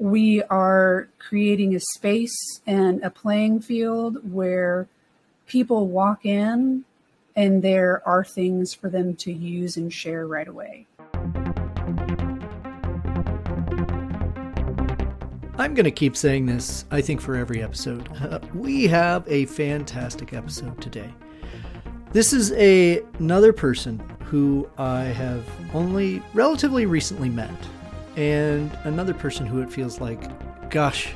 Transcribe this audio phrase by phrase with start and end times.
[0.00, 4.88] we are creating a space and a playing field where
[5.46, 6.82] people walk in
[7.36, 10.86] and there are things for them to use and share right away.
[15.58, 18.08] I'm going to keep saying this, I think, for every episode.
[18.22, 21.12] Uh, we have a fantastic episode today.
[22.12, 25.44] This is a, another person who I have
[25.74, 27.50] only relatively recently met,
[28.16, 30.20] and another person who it feels like,
[30.70, 31.12] gosh,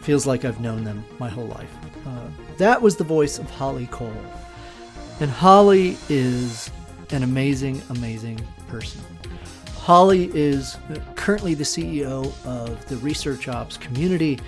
[0.00, 1.72] feels like I've known them my whole life.
[2.06, 4.12] Uh, that was the voice of Holly Cole.
[5.20, 6.70] And Holly is
[7.10, 9.00] an amazing, amazing person.
[9.76, 10.76] Holly is
[11.16, 14.38] currently the CEO of the Research Ops community,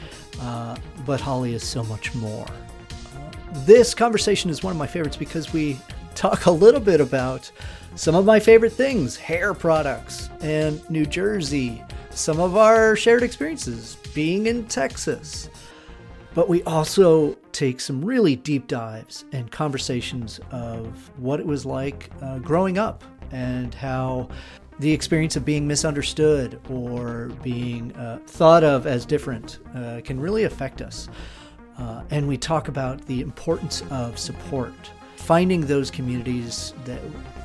[0.41, 2.47] uh, but Holly is so much more.
[3.67, 5.79] this conversation is one of my favorites because we
[6.15, 7.51] talk a little bit about
[7.95, 13.97] some of my favorite things hair products and New Jersey, some of our shared experiences
[14.15, 15.51] being in Texas.
[16.35, 22.11] But we also take some really deep dives and conversations of what it was like
[22.23, 24.29] uh, growing up and how
[24.79, 30.45] the experience of being misunderstood or being uh, thought of as different uh, can really
[30.45, 31.09] affect us.
[31.79, 34.91] Uh, and we talk about the importance of support,
[35.25, 37.01] finding those communities that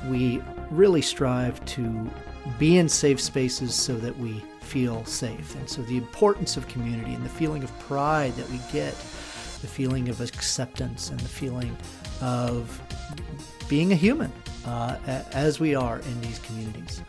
[0.08, 2.10] we really strive to
[2.58, 5.54] be in safe spaces so that we feel safe.
[5.54, 8.94] And so the importance of community and the feeling of pride that we get,
[9.60, 11.76] the feeling of acceptance and the feeling
[12.20, 12.82] of
[13.68, 14.32] being a human
[14.66, 14.96] uh,
[15.32, 17.02] as we are in these communities.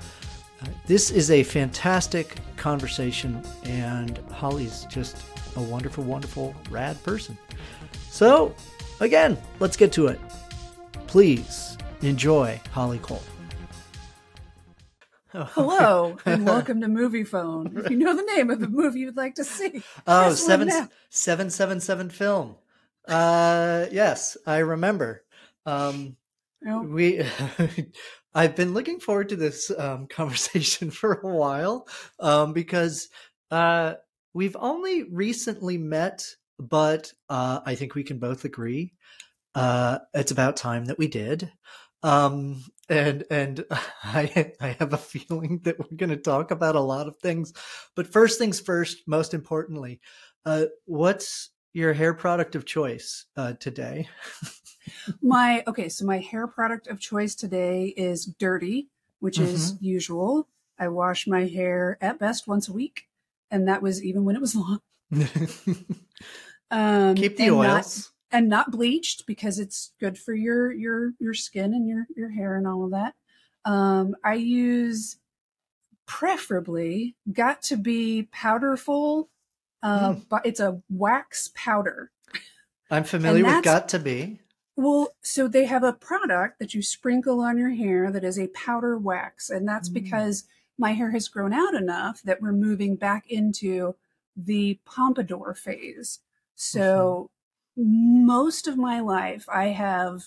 [0.62, 5.24] Uh, this is a fantastic conversation, and Holly's just
[5.56, 7.38] a wonderful, wonderful, rad person.
[8.10, 8.54] So,
[9.00, 10.20] again, let's get to it.
[11.10, 13.24] Please enjoy Holly Cole.
[15.32, 17.76] Hello and welcome to Moviefone.
[17.76, 20.70] If you know the name of the movie you'd like to see, oh, seven
[21.10, 22.58] seven seven seven film.
[23.08, 25.24] Uh, yes, I remember.
[25.66, 26.16] Um,
[26.68, 26.84] oh.
[26.84, 27.24] we.
[28.36, 31.88] I've been looking forward to this um, conversation for a while
[32.20, 33.10] um, because
[33.50, 33.96] uh,
[34.36, 36.24] we've only recently met,
[36.60, 38.94] but uh, I think we can both agree
[39.56, 41.52] uh, it's about time that we did.
[42.04, 43.66] Um, and and
[44.04, 47.54] I I have a feeling that we're going to talk about a lot of things,
[47.96, 49.08] but first things first.
[49.08, 50.00] Most importantly,
[50.46, 54.08] uh, what's your hair product of choice uh, today?
[55.22, 58.90] my okay, so my hair product of choice today is dirty,
[59.20, 59.54] which mm-hmm.
[59.54, 60.48] is usual.
[60.78, 63.08] I wash my hair at best once a week,
[63.52, 64.80] and that was even when it was long.
[66.72, 67.66] um, Keep the oils.
[67.68, 72.30] Not, and not bleached because it's good for your your your skin and your your
[72.30, 73.16] hair and all of that.
[73.66, 75.18] Um, I use
[76.06, 79.30] preferably got2b powderful,
[79.84, 80.26] uh, mm.
[80.30, 82.12] but it's a wax powder.
[82.90, 84.40] I'm familiar with got2b.
[84.76, 88.48] Well, so they have a product that you sprinkle on your hair that is a
[88.48, 89.96] powder wax, and that's mm.
[89.96, 90.46] because
[90.78, 93.96] my hair has grown out enough that we're moving back into
[94.38, 96.20] the pompadour phase.
[96.56, 97.30] So
[97.80, 100.24] most of my life, I have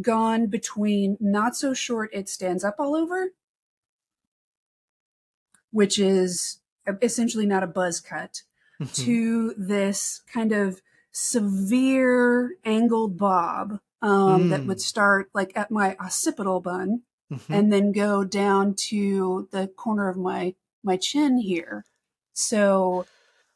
[0.00, 3.30] gone between not so short, it stands up all over,
[5.70, 6.58] which is
[7.00, 8.42] essentially not a buzz cut,
[8.80, 9.04] mm-hmm.
[9.04, 10.82] to this kind of
[11.12, 14.50] severe angled bob um, mm.
[14.50, 17.02] that would start like at my occipital bun
[17.32, 17.52] mm-hmm.
[17.52, 21.84] and then go down to the corner of my my chin here.
[22.34, 23.06] So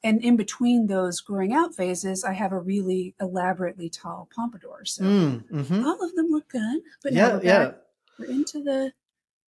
[0.03, 4.85] and in between those growing out phases, I have a really elaborately tall pompadour.
[4.85, 5.85] So mm, mm-hmm.
[5.85, 6.81] all of them look good.
[7.03, 7.71] But yeah, we're yeah,
[8.19, 8.93] we're into the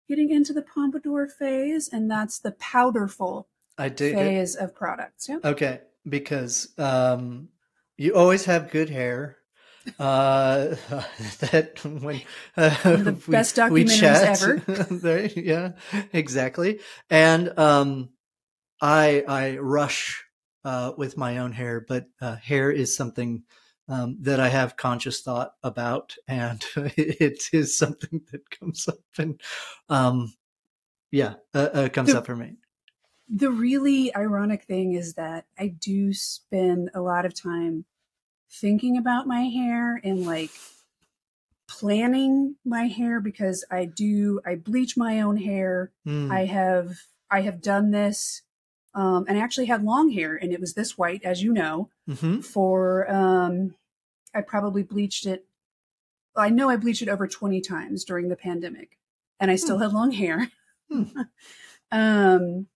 [0.09, 5.29] getting into the pompadour phase, and that's the powderful I do, phase it, of products.
[5.29, 5.39] Yeah.
[5.45, 7.49] Okay, because um,
[7.97, 9.37] you always have good hair.
[9.99, 10.77] Uh,
[11.41, 12.21] that when
[12.57, 14.85] uh, the we, best documentaries ever.
[14.95, 15.73] there, yeah,
[16.13, 16.81] exactly.
[17.11, 18.11] And um,
[18.81, 20.25] I I rush
[20.65, 23.45] uh, with my own hair, but uh, hair is something
[23.89, 29.41] um, that I have conscious thought about, and it is something that comes up and,
[29.89, 30.35] um,
[31.11, 32.57] yeah, uh, uh, comes the, up for me.
[33.29, 37.87] The really ironic thing is that I do spend a lot of time
[38.51, 40.51] thinking about my hair and like
[41.67, 45.93] planning my hair because I do I bleach my own hair.
[46.07, 46.33] Mm.
[46.33, 46.99] I have
[47.31, 48.43] I have done this
[48.99, 51.89] um, and I actually had long hair, and it was this white, as you know.
[52.09, 52.41] Mm-hmm.
[52.41, 53.77] For um,
[54.35, 55.47] I probably bleached it.
[56.35, 58.99] I know I bleached it over twenty times during the pandemic,
[59.39, 59.83] and I still hmm.
[59.85, 60.51] had long hair.
[60.91, 61.05] Hmm.
[61.93, 62.67] um,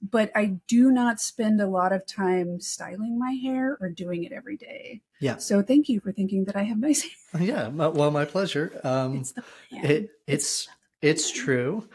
[0.00, 4.32] but I do not spend a lot of time styling my hair or doing it
[4.32, 5.02] every day.
[5.20, 5.36] Yeah.
[5.36, 7.42] So thank you for thinking that I have nice hair.
[7.46, 7.68] Yeah.
[7.68, 8.80] Well, my pleasure.
[8.82, 9.84] Um, It's the plan.
[9.84, 10.68] it, it's
[11.02, 11.86] it's true.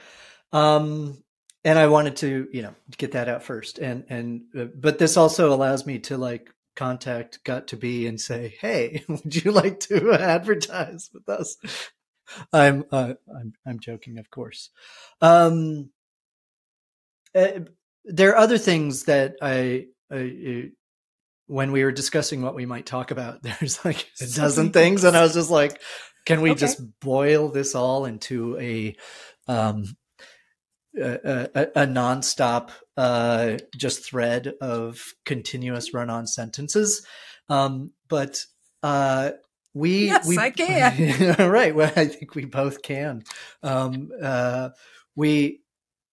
[0.52, 1.24] Um,
[1.64, 3.80] and I wanted to, you know, get that out first.
[3.80, 9.04] And and uh, but this also allows me to like contact Got2b and say, "Hey,
[9.10, 11.58] would you like to advertise with us?"
[12.54, 14.70] I'm uh, I'm I'm joking, of course.
[15.22, 15.92] Um,
[17.36, 17.62] uh,
[18.06, 20.68] there are other things that I, I uh,
[21.48, 25.18] when we were discussing what we might talk about, there's like a dozen things, and
[25.18, 25.82] I was just like,
[26.26, 26.56] can we Okay.
[26.56, 28.96] just boil this all into a
[29.48, 29.86] um
[31.00, 37.06] a, a, a nonstop uh just thread of continuous run-on sentences.
[37.50, 38.46] Um but
[38.84, 39.32] uh
[39.74, 41.36] we Yes, we I can.
[41.50, 43.24] right well i think we both can.
[43.64, 44.70] Um uh
[45.16, 45.62] we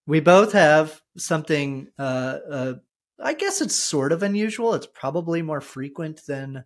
[0.06, 2.75] we both have something uh uh
[3.20, 4.75] i guess it's sort of unusual.
[4.75, 6.64] It's probably more frequent than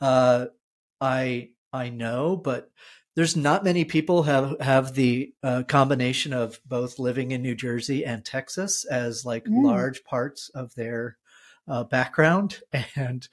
[0.00, 0.46] uh
[1.00, 2.70] i i know but
[3.16, 8.04] there's not many people have have the uh, combination of both living in New Jersey
[8.04, 9.64] and Texas as like Mm.
[9.64, 11.16] large parts of their
[11.68, 12.60] uh, background.
[12.96, 13.26] And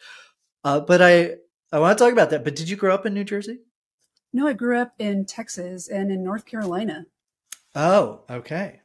[0.63, 1.35] uh, but I
[1.71, 2.43] I want to talk about that.
[2.43, 3.59] But did you grow up in New Jersey?
[4.33, 7.05] No, I grew up in Texas and in North Carolina,
[7.75, 8.81] Oh, okay,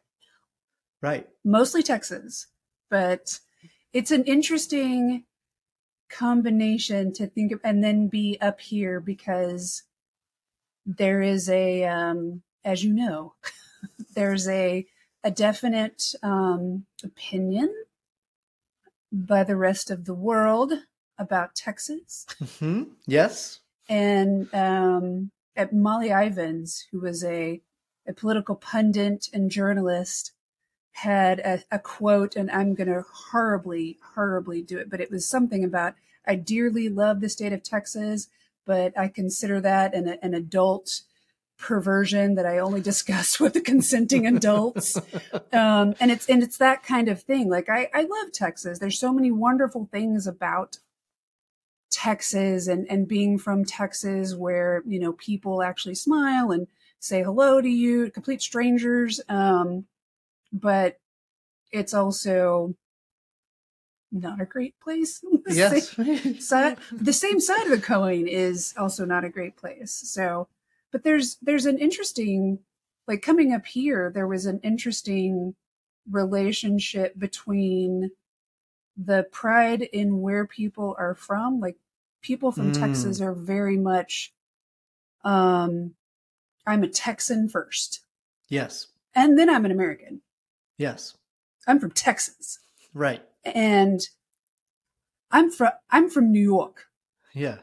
[1.03, 1.29] right.
[1.45, 2.47] mostly Texas,
[2.91, 3.39] but
[3.93, 5.25] it's an interesting
[6.09, 9.83] combination to think of and then be up here because
[10.87, 13.35] there is a um as you know
[14.15, 14.87] there's a
[15.25, 17.75] a definite um opinion
[19.13, 20.73] by the rest of the world
[21.19, 22.27] about Texas.
[22.59, 23.61] Hmm Yes.
[23.89, 27.63] and um, at Molly Ivins, who was a,
[28.07, 30.33] a political pundit and journalist,
[30.93, 35.27] had a, a quote, and I'm going to horribly, horribly do it, but it was
[35.27, 35.95] something about
[36.27, 38.29] I dearly love the state of Texas,
[38.67, 41.03] but I consider that an, an adult
[41.59, 44.97] perversion that I only discuss with the consenting adults.
[45.53, 47.49] Um, and it's and it's that kind of thing.
[47.49, 48.79] Like I, I love Texas.
[48.79, 50.79] There's so many wonderful things about
[51.91, 56.67] Texas and, and being from Texas where, you know, people actually smile and
[56.99, 59.21] say hello to you, complete strangers.
[59.29, 59.87] Um,
[60.53, 60.99] but
[61.73, 62.75] it's also
[64.13, 65.23] not a great place.
[65.49, 65.91] Yes.
[65.93, 69.93] same side, the same side of the coin is also not a great place.
[69.93, 70.49] So,
[70.91, 72.59] but there's, there's an interesting,
[73.07, 75.55] like coming up here, there was an interesting
[76.11, 78.11] relationship between
[78.97, 81.61] the pride in where people are from.
[81.61, 81.77] Like
[82.23, 82.81] people from Mm.
[82.81, 84.33] Texas are very much,
[85.25, 85.95] um,
[86.67, 88.01] I'm a Texan first,
[88.49, 88.89] yes.
[89.15, 90.23] and then I'm an American.
[90.79, 91.17] Yes.
[91.69, 92.59] I'm from Texas,
[92.95, 93.23] Right.
[93.55, 94.01] And
[95.31, 96.87] I'm from I'm from New York,
[97.35, 97.59] Yeah.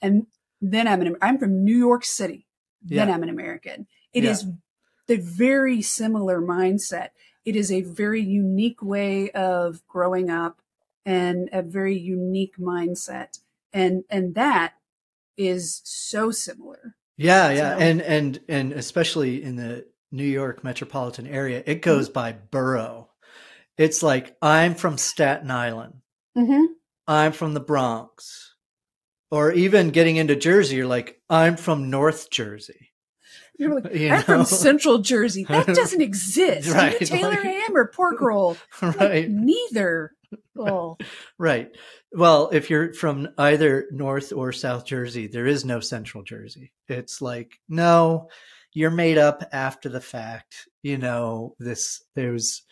[0.00, 0.26] and
[0.60, 2.46] then I'm an I'm from New York City.
[2.82, 3.14] Then Yeah.
[3.14, 3.86] I'm an American.
[4.12, 4.30] It Yeah.
[4.30, 4.46] is
[5.06, 7.10] the very similar mindset.
[7.44, 10.60] It is a very unique way of growing up
[11.04, 13.38] and a very unique mindset.
[13.72, 14.74] And and that
[15.36, 16.94] is so similar.
[17.16, 22.06] Yeah, yeah, So- and and and especially in the New York metropolitan area, it goes
[22.06, 22.14] mm-hmm.
[22.14, 23.10] by borough.
[23.78, 25.94] It's like I'm from Staten Island.
[26.36, 26.64] Mm-hmm.
[27.06, 28.54] I'm from the Bronx.
[29.30, 32.90] Or even getting into Jersey, you're like, I'm from North Jersey.
[33.58, 34.22] You're like, You I'm know?
[34.22, 35.44] from Central Jersey.
[35.48, 36.68] That doesn't exist.
[36.70, 38.56] Right, Right, Taylor like- ham or pork roll.
[38.80, 39.28] Like, right.
[39.30, 40.12] neither.
[40.58, 40.98] Oh,
[41.38, 41.70] Right.
[42.12, 46.70] Well, if you're from either North or South Jersey, there is no Central Jersey.
[46.88, 48.28] It's like, no,
[48.72, 50.68] you're made up after the fact.
[50.82, 52.62] You know, this, there's,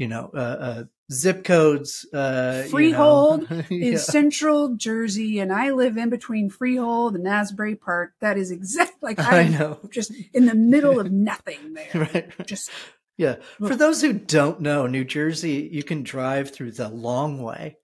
[0.00, 2.06] you know, uh, uh, zip codes.
[2.12, 3.62] Uh, you Freehold know.
[3.70, 8.14] is Central Jersey, and I live in between Freehold and Asbury Park.
[8.22, 9.78] That is exactly like I I'm know.
[9.90, 12.08] just in the middle of nothing there.
[12.14, 12.46] right.
[12.46, 12.70] Just
[13.18, 13.36] Yeah.
[13.58, 17.76] For those who don't know, New Jersey, you can drive through the long way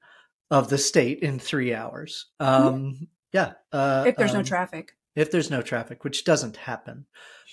[0.51, 2.29] of the state in three hours.
[2.41, 3.53] Um, yeah.
[3.71, 4.93] Uh, if there's no um, traffic.
[5.15, 7.05] if there's no traffic, which doesn't happen.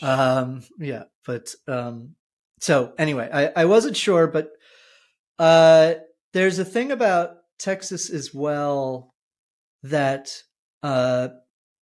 [0.01, 2.15] Um, yeah, but um,
[2.63, 4.51] so anyway, I, I wasn't sure, but
[5.37, 5.95] uh,
[6.31, 9.13] there's a thing about Texas as well
[9.81, 10.31] that
[10.81, 11.27] uh,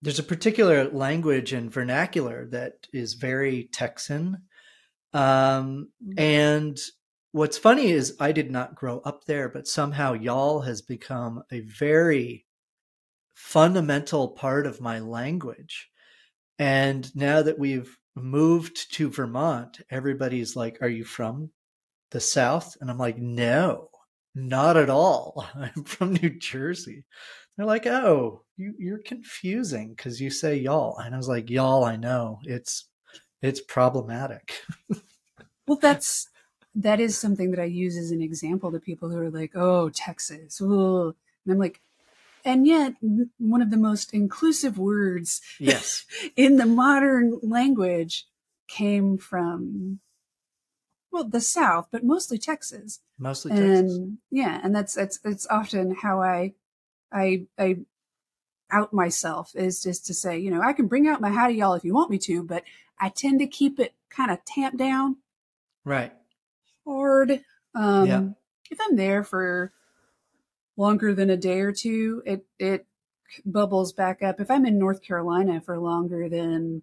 [0.02, 4.44] there's a particular language and vernacular that is very Texan.
[5.12, 6.78] Um, and
[7.34, 11.60] what's funny is I did not grow up there, but somehow y'all has become a
[11.60, 12.46] very
[13.36, 15.90] fundamental part of my language.
[16.58, 21.52] And now that we've moved to Vermont, everybody's like, Are you from
[22.12, 22.78] the South?
[22.82, 23.90] And I'm like, No,
[24.36, 25.46] not at all.
[25.56, 27.06] I'm from New Jersey.
[27.60, 30.98] They're like, oh, you, you're confusing because you say y'all.
[31.00, 32.40] And I was like, y'all, I know.
[32.44, 32.88] It's
[33.42, 34.62] it's problematic.
[35.68, 36.30] well, that's
[36.76, 39.90] that is something that I use as an example to people who are like, oh,
[39.90, 40.62] Texas.
[40.62, 41.14] Ooh.
[41.46, 41.82] And I'm like,
[42.46, 42.94] and yet
[43.38, 46.06] one of the most inclusive words yes
[46.36, 48.26] in the modern language
[48.68, 50.00] came from
[51.12, 54.00] well the south but mostly texas mostly and texas.
[54.32, 56.54] yeah and that's that's it's often how i
[57.12, 57.78] i i
[58.72, 61.74] out myself is just to say you know i can bring out my howdy y'all
[61.74, 62.64] if you want me to but
[63.00, 65.18] i tend to keep it kind of tamped down
[65.84, 66.14] right
[66.86, 67.44] hard
[67.74, 68.24] um yeah.
[68.70, 69.72] if i'm there for
[70.80, 72.86] longer than a day or two it it
[73.46, 76.82] bubbles back up if i'm in north carolina for longer than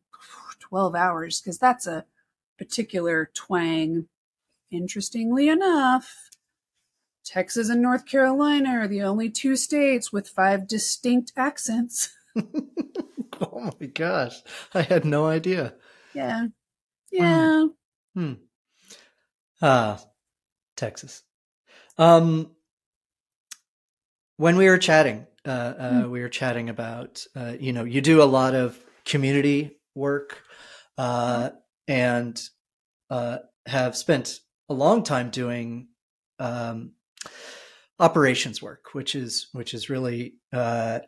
[0.61, 2.05] 12 hours because that's a
[2.59, 4.07] particular twang
[4.71, 6.31] interestingly enough
[7.25, 12.11] Texas and North Carolina are the only two states with five distinct accents.
[12.37, 14.37] oh my gosh.
[14.73, 15.75] I had no idea.
[16.15, 16.47] Yeah.
[17.11, 17.67] Yeah.
[18.15, 18.35] Hmm.
[19.61, 19.99] Ah, uh,
[20.77, 21.25] Texas.
[21.99, 22.53] Um,
[24.37, 26.11] when we were chatting, uh, uh, mm.
[26.11, 30.43] we were chatting about, uh, you know, you do a lot of community work,
[30.99, 31.51] uh,
[31.89, 32.41] and
[33.11, 35.89] uh, have spent a long time doing
[36.39, 36.93] um,
[37.99, 41.01] operations work, which is which is really uh,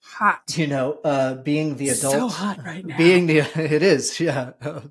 [0.00, 0.42] hot.
[0.56, 2.96] You know, uh, being the adult, so hot right now.
[2.96, 4.52] Being the it is, yeah.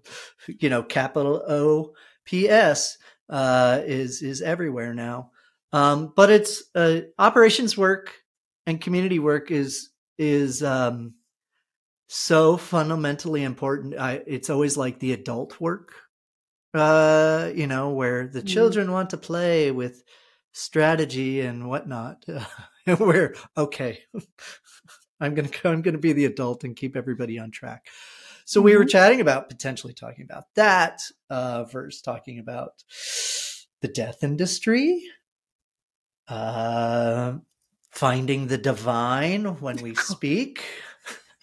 [0.47, 1.93] You know, capital O
[2.25, 2.97] P S
[3.29, 5.30] uh, is is everywhere now.
[5.73, 8.13] Um, but it's uh, operations work
[8.67, 11.15] and community work is is um,
[12.07, 13.97] so fundamentally important.
[13.97, 15.93] I, it's always like the adult work,
[16.73, 18.47] uh, you know, where the mm.
[18.47, 20.03] children want to play with
[20.51, 22.23] strategy and whatnot.
[22.27, 22.45] Uh,
[22.97, 23.99] where okay,
[25.19, 27.87] I'm gonna I'm gonna be the adult and keep everybody on track.
[28.45, 28.65] So mm-hmm.
[28.65, 28.89] we were mm-hmm.
[28.89, 30.99] chatting about potentially talking about that
[31.29, 32.83] uh, versus talking about
[33.81, 35.01] the death industry,
[36.31, 37.33] uh,
[37.91, 40.63] finding the divine when we speak.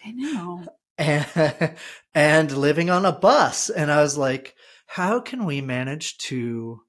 [0.03, 0.65] I know.
[0.97, 1.75] And,
[2.15, 3.69] and living on a bus.
[3.69, 4.55] And I was like,
[4.87, 6.81] how can we manage to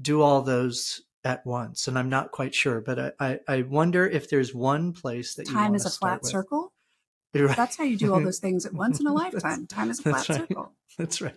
[0.00, 1.86] do all those at once?
[1.86, 5.46] And I'm not quite sure, but I, I, I wonder if there's one place that
[5.46, 6.30] time is a flat with.
[6.30, 6.72] circle.
[7.32, 7.56] Right.
[7.56, 9.66] That's how you do all those things at once in a lifetime.
[9.66, 10.38] Time is a flat right.
[10.38, 10.72] circle.
[10.98, 11.36] That's right.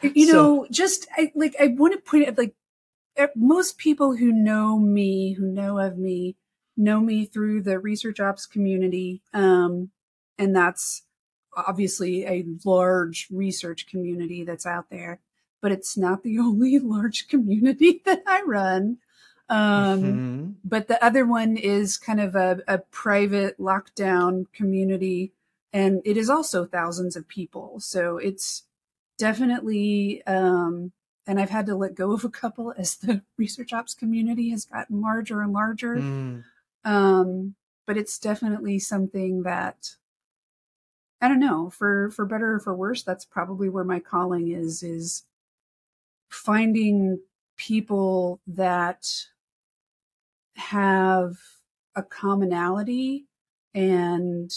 [0.00, 2.54] You know, so, just I, like I want to point out, like
[3.36, 6.36] most people who know me, who know of me,
[6.76, 9.22] know me through the research ops community.
[9.32, 9.90] Um,
[10.38, 11.02] and that's
[11.56, 15.20] obviously a large research community that's out there,
[15.60, 18.98] but it's not the only large community that I run.
[19.48, 20.50] Um, mm-hmm.
[20.64, 25.32] But the other one is kind of a, a private lockdown community,
[25.72, 27.78] and it is also thousands of people.
[27.80, 28.62] So it's
[29.18, 30.92] definitely, um,
[31.26, 34.64] and I've had to let go of a couple as the research ops community has
[34.64, 35.96] gotten larger and larger.
[35.96, 36.44] Mm.
[36.84, 37.54] Um,
[37.86, 39.96] but it's definitely something that
[41.20, 44.82] I don't know, for for better or for worse, that's probably where my calling is
[44.82, 45.24] is
[46.28, 47.20] finding
[47.56, 49.06] people that
[50.56, 51.36] have
[51.94, 53.26] a commonality
[53.74, 54.50] and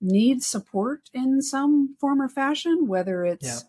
[0.00, 3.68] need support in some form or fashion, whether it's yeah.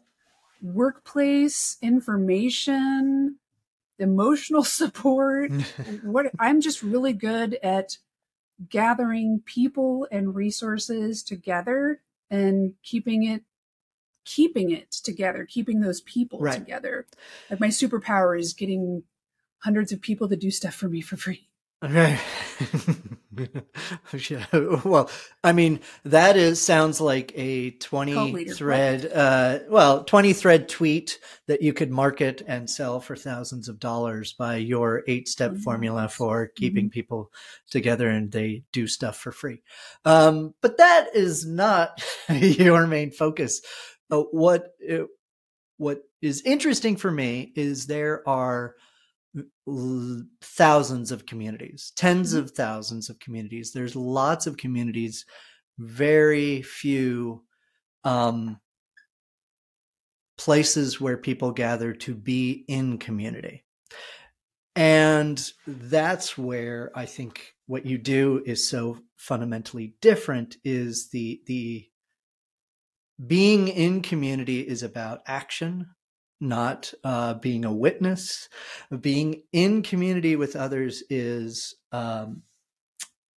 [0.63, 3.37] Workplace, information,
[3.99, 5.51] emotional support.
[6.03, 7.97] what I'm just really good at
[8.69, 13.43] gathering people and resources together and keeping it
[14.25, 16.53] keeping it together keeping those people right.
[16.53, 17.05] together
[17.49, 19.03] like my superpower is getting
[19.63, 21.49] hundreds of people to do stuff for me for free
[21.83, 22.17] Okay.
[24.85, 25.09] well,
[25.43, 31.61] I mean, that is sounds like a 20 thread uh well, 20 thread tweet that
[31.61, 35.61] you could market and sell for thousands of dollars by your eight-step mm-hmm.
[35.61, 36.93] formula for keeping mm-hmm.
[36.93, 37.31] people
[37.69, 39.61] together and they do stuff for free.
[40.05, 43.61] Um but that is not your main focus.
[44.09, 45.03] Uh, what uh,
[45.77, 48.75] what is interesting for me is there are
[50.41, 52.39] thousands of communities, 10s mm-hmm.
[52.39, 53.71] of thousands of communities.
[53.71, 55.25] There's lots of communities,
[55.77, 57.43] very few
[58.03, 58.59] um,
[60.37, 63.63] places where people gather to be in community.
[64.75, 71.87] And that's where I think what you do is so fundamentally different is the the
[73.25, 75.87] being in community is about action
[76.39, 78.49] not uh, being a witness.
[79.01, 82.43] Being in community with others is um,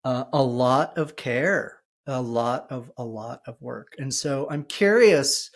[0.03, 3.93] uh, a lot of care, a lot of a lot of work.
[3.97, 5.49] And so I'm curious.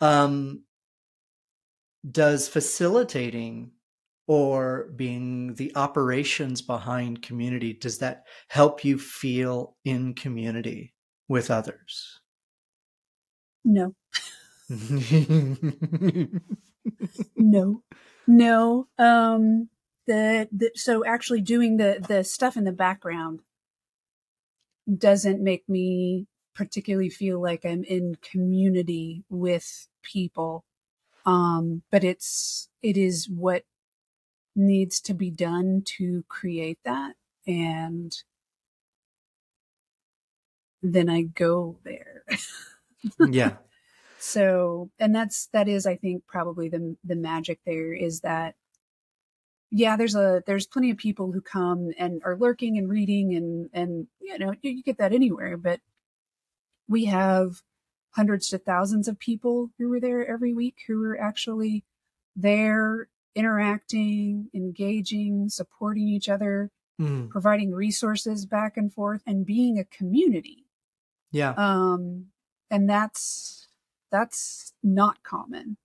[0.00, 0.62] Um,
[2.08, 3.72] does facilitating
[4.26, 10.94] or being the operations behind community does that help you feel in community
[11.28, 12.20] with others
[13.64, 13.94] no
[17.36, 17.82] no.
[18.26, 19.68] No um
[20.06, 23.40] the, the so actually doing the the stuff in the background
[24.96, 30.64] doesn't make me particularly feel like i'm in community with people.
[31.26, 33.64] Um but it's it is what
[34.56, 37.14] needs to be done to create that
[37.46, 38.12] and
[40.82, 42.24] then i go there.
[43.20, 43.56] Yeah
[44.18, 48.54] so and that's that is i think probably the the magic there is that
[49.70, 53.70] yeah there's a there's plenty of people who come and are lurking and reading and
[53.72, 55.80] and you know you, you get that anywhere but
[56.88, 57.62] we have
[58.10, 61.84] hundreds to thousands of people who were there every week who were actually
[62.34, 63.08] there
[63.38, 66.70] interacting, engaging, supporting each other,
[67.00, 67.30] mm.
[67.30, 70.64] providing resources back and forth, and being a community.
[71.30, 71.54] Yeah.
[71.56, 72.26] Um,
[72.68, 73.67] and that's
[74.10, 75.76] that's not common.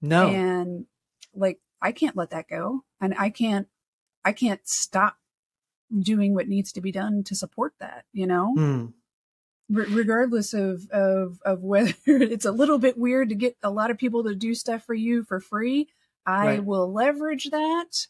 [0.00, 0.28] No.
[0.28, 0.86] And
[1.34, 2.84] like I can't let that go.
[3.00, 3.68] And I can't
[4.24, 5.16] I can't stop
[5.96, 8.54] doing what needs to be done to support that, you know?
[8.56, 8.92] Mm.
[9.70, 13.98] regardless of, of of whether it's a little bit weird to get a lot of
[13.98, 15.88] people to do stuff for you for free
[16.28, 16.64] I right.
[16.64, 18.06] will leverage that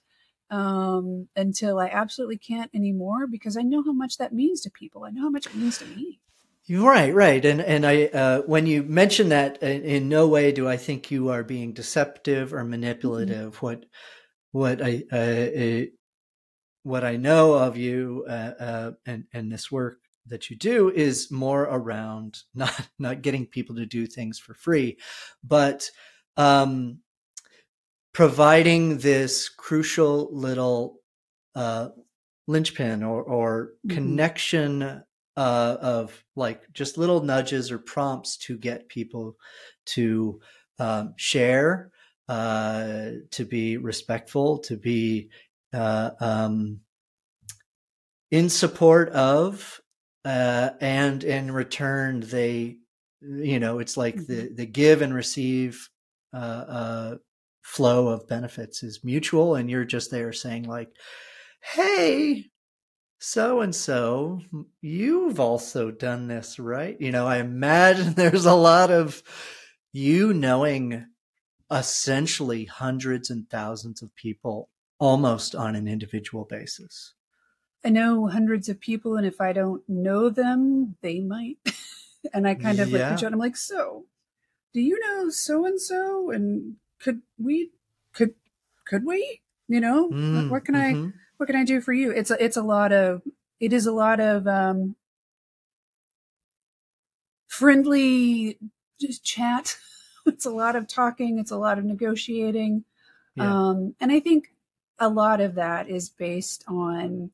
[0.51, 5.05] um, until I absolutely can't anymore because I know how much that means to people.
[5.05, 6.19] I know how much it means to me.
[6.71, 10.69] Right, right, and and I uh, when you mention that, in, in, no way do
[10.69, 13.57] I think you are being deceptive or manipulative.
[13.57, 13.67] Mm-hmm.
[13.67, 13.87] What
[14.53, 15.87] what I uh, uh,
[16.83, 21.31] what I know of you uh, uh, and and this work that you do is
[21.31, 24.99] more around not not getting people to do things for free,
[25.43, 25.91] but
[26.37, 26.99] um,
[28.13, 30.97] providing this crucial little
[31.55, 31.89] uh,
[32.47, 33.95] linchpin or, or mm-hmm.
[33.95, 35.03] connection
[35.39, 39.37] uh, of like just little nudges or prompts to get people
[39.87, 40.41] to
[40.81, 41.93] um, share,
[42.29, 45.31] uh, to be respectful, to be
[45.73, 46.81] uh, um,
[48.33, 49.81] in support of,
[50.25, 52.79] uh, and in return, they,
[53.23, 54.33] you know, it's like mm-hmm.
[54.33, 55.89] the the give and receive
[56.33, 57.15] uh,
[57.63, 60.89] flow of benefits is mutual and you're just there saying like
[61.61, 62.47] hey
[63.19, 64.41] so and so
[64.81, 67.01] you've also done this right?
[67.01, 69.23] You know i imagine there's a lot of
[69.93, 71.07] you knowing
[71.71, 77.15] essentially hundreds and thousands of people almost on an individual basis.
[77.85, 81.59] I know hundreds of people and if i don't know them they might.
[82.35, 83.11] And i kind of yeah.
[83.11, 84.05] like i'm like so
[84.73, 86.31] do you know so and so?
[86.31, 87.71] And could we
[88.13, 88.35] could
[88.87, 89.41] could we?
[89.67, 91.07] You know mm, what can mm-hmm.
[91.09, 92.11] i what can i do for you?
[92.11, 93.23] It's a it's a lot of
[93.61, 94.97] it is a lot of um
[97.49, 98.59] friendly
[99.01, 99.77] just chat.
[100.27, 101.39] It's a lot of talking.
[101.39, 102.85] It's a lot of negotiating.
[103.35, 103.71] Yeah.
[103.71, 104.53] um and i think
[104.99, 107.31] a lot of that is based on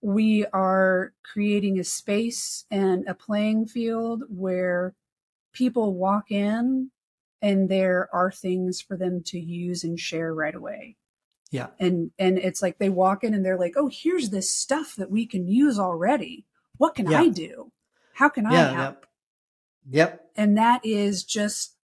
[0.00, 4.94] we are creating a space and a playing field where
[5.52, 6.90] people walk in
[7.42, 10.96] and there are things for them to use and share right away
[11.50, 11.68] yeah.
[11.78, 15.10] And and it's like they walk in and they're like oh here's this stuff that
[15.10, 16.44] we can use already.
[16.76, 17.20] What can yeah.
[17.20, 17.72] i do?
[18.14, 19.06] How can yeah, i help?
[19.88, 20.10] yep.
[20.10, 20.30] yep.
[20.36, 21.76] And that is just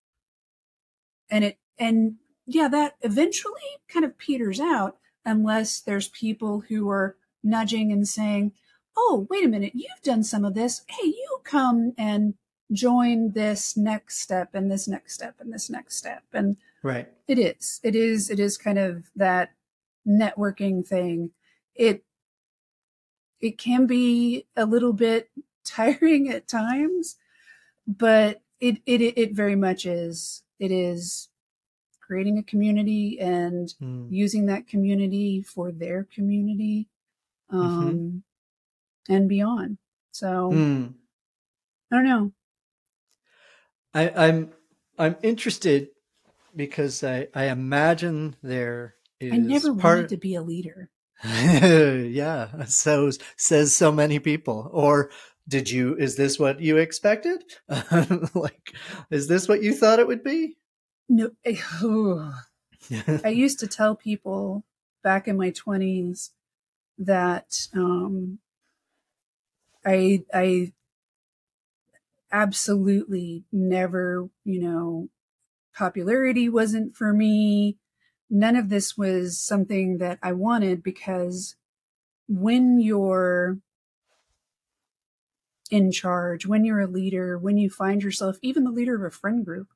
[1.31, 7.17] and it and yeah that eventually kind of peters out unless there's people who are
[7.43, 8.53] nudging and saying
[8.97, 10.83] oh wait a minute you've done some of this.
[10.89, 12.35] Hey you come and
[12.73, 16.23] join this next step and this next step and this next step.
[16.33, 19.51] And right it is it is it is kind of that
[20.07, 21.31] networking thing
[21.75, 22.05] it
[23.41, 25.31] it can be a little bit
[25.65, 27.17] tiring at times
[27.87, 31.31] but it it it very much is it is
[32.01, 34.07] creating a community and mm.
[34.11, 36.87] using that community for their community
[37.51, 37.61] mm-hmm.
[37.61, 39.15] um mm-hmm.
[39.15, 39.79] and beyond
[40.11, 40.93] so mm.
[41.91, 42.31] i don't know
[43.95, 44.53] I, I'm
[44.99, 45.89] I'm interested
[46.55, 49.33] because I I imagine there is.
[49.33, 49.97] I never part...
[49.97, 50.91] wanted to be a leader.
[51.25, 54.69] yeah, so says so many people.
[54.73, 55.11] Or
[55.49, 55.95] did you?
[55.97, 57.43] Is this what you expected?
[58.35, 58.75] like,
[59.11, 60.57] is this what you thought it would be?
[61.09, 61.31] No,
[63.25, 64.65] I used to tell people
[65.03, 66.31] back in my 20s
[66.99, 68.39] that um,
[69.85, 70.73] I I
[72.33, 75.09] absolutely never, you know,
[75.75, 77.77] popularity wasn't for me.
[78.31, 81.57] None of this was something that I wanted because
[82.29, 83.59] when you're
[85.71, 89.11] in charge, when you're a leader, when you find yourself even the leader of a
[89.11, 89.69] friend group,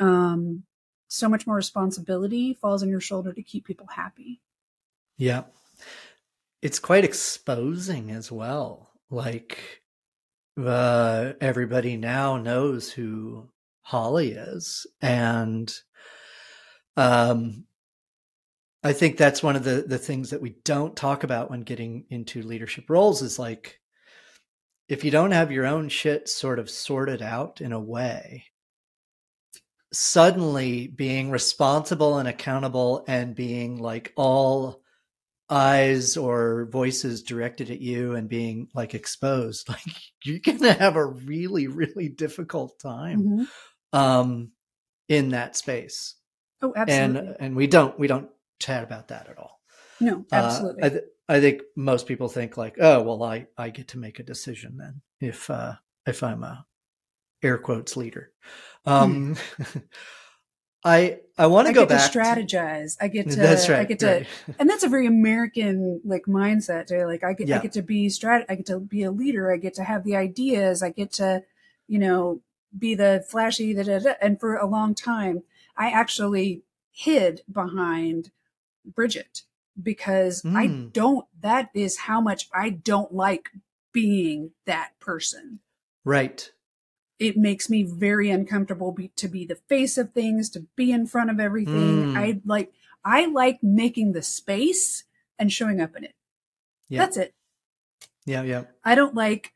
[0.00, 0.64] um,
[1.08, 4.40] so much more responsibility falls on your shoulder to keep people happy.
[5.16, 5.44] Yeah.
[6.62, 8.90] It's quite exposing as well.
[9.10, 9.82] Like,
[10.62, 13.48] uh, everybody now knows who
[13.84, 14.86] Holly is.
[15.00, 15.72] And,
[16.96, 17.64] um,
[18.82, 22.04] I think that's one of the, the things that we don't talk about when getting
[22.10, 23.80] into leadership roles is like,
[24.88, 28.44] if you don't have your own shit sort of sorted out in a way,
[29.94, 34.82] suddenly being responsible and accountable and being like all
[35.48, 39.82] eyes or voices directed at you and being like exposed like
[40.24, 43.44] you're gonna have a really really difficult time mm-hmm.
[43.94, 44.50] Um
[45.08, 46.16] in that space
[46.62, 48.28] oh absolutely and and we don't we don't
[48.58, 49.60] chat about that at all
[50.00, 53.70] no absolutely uh, I, th- I think most people think like oh well i i
[53.70, 55.74] get to make a decision then if uh
[56.06, 56.66] if i'm a
[57.42, 58.32] air quotes leader
[58.86, 59.78] um, hmm.
[60.84, 62.98] I I want to go back to strategize.
[62.98, 64.26] To, I get to that's right, I get to right.
[64.58, 66.86] and that's a very American like mindset.
[66.86, 67.58] To, like I get yeah.
[67.58, 69.50] I get to be strat I get to be a leader.
[69.52, 70.82] I get to have the ideas.
[70.82, 71.42] I get to,
[71.88, 72.42] you know,
[72.76, 75.42] be the flashy that and for a long time
[75.76, 78.30] I actually hid behind
[78.84, 79.42] Bridget
[79.80, 80.56] because mm.
[80.56, 80.88] I hmm.
[80.88, 83.50] don't that is how much I don't like
[83.92, 85.60] being that person.
[86.04, 86.50] Right
[87.18, 91.06] it makes me very uncomfortable be, to be the face of things, to be in
[91.06, 92.12] front of everything.
[92.12, 92.18] Mm.
[92.18, 92.72] I like
[93.04, 95.04] I like making the space
[95.38, 96.14] and showing up in it.
[96.88, 96.98] Yeah.
[96.98, 97.34] That's it.
[98.26, 98.64] Yeah, yeah.
[98.84, 99.53] I don't like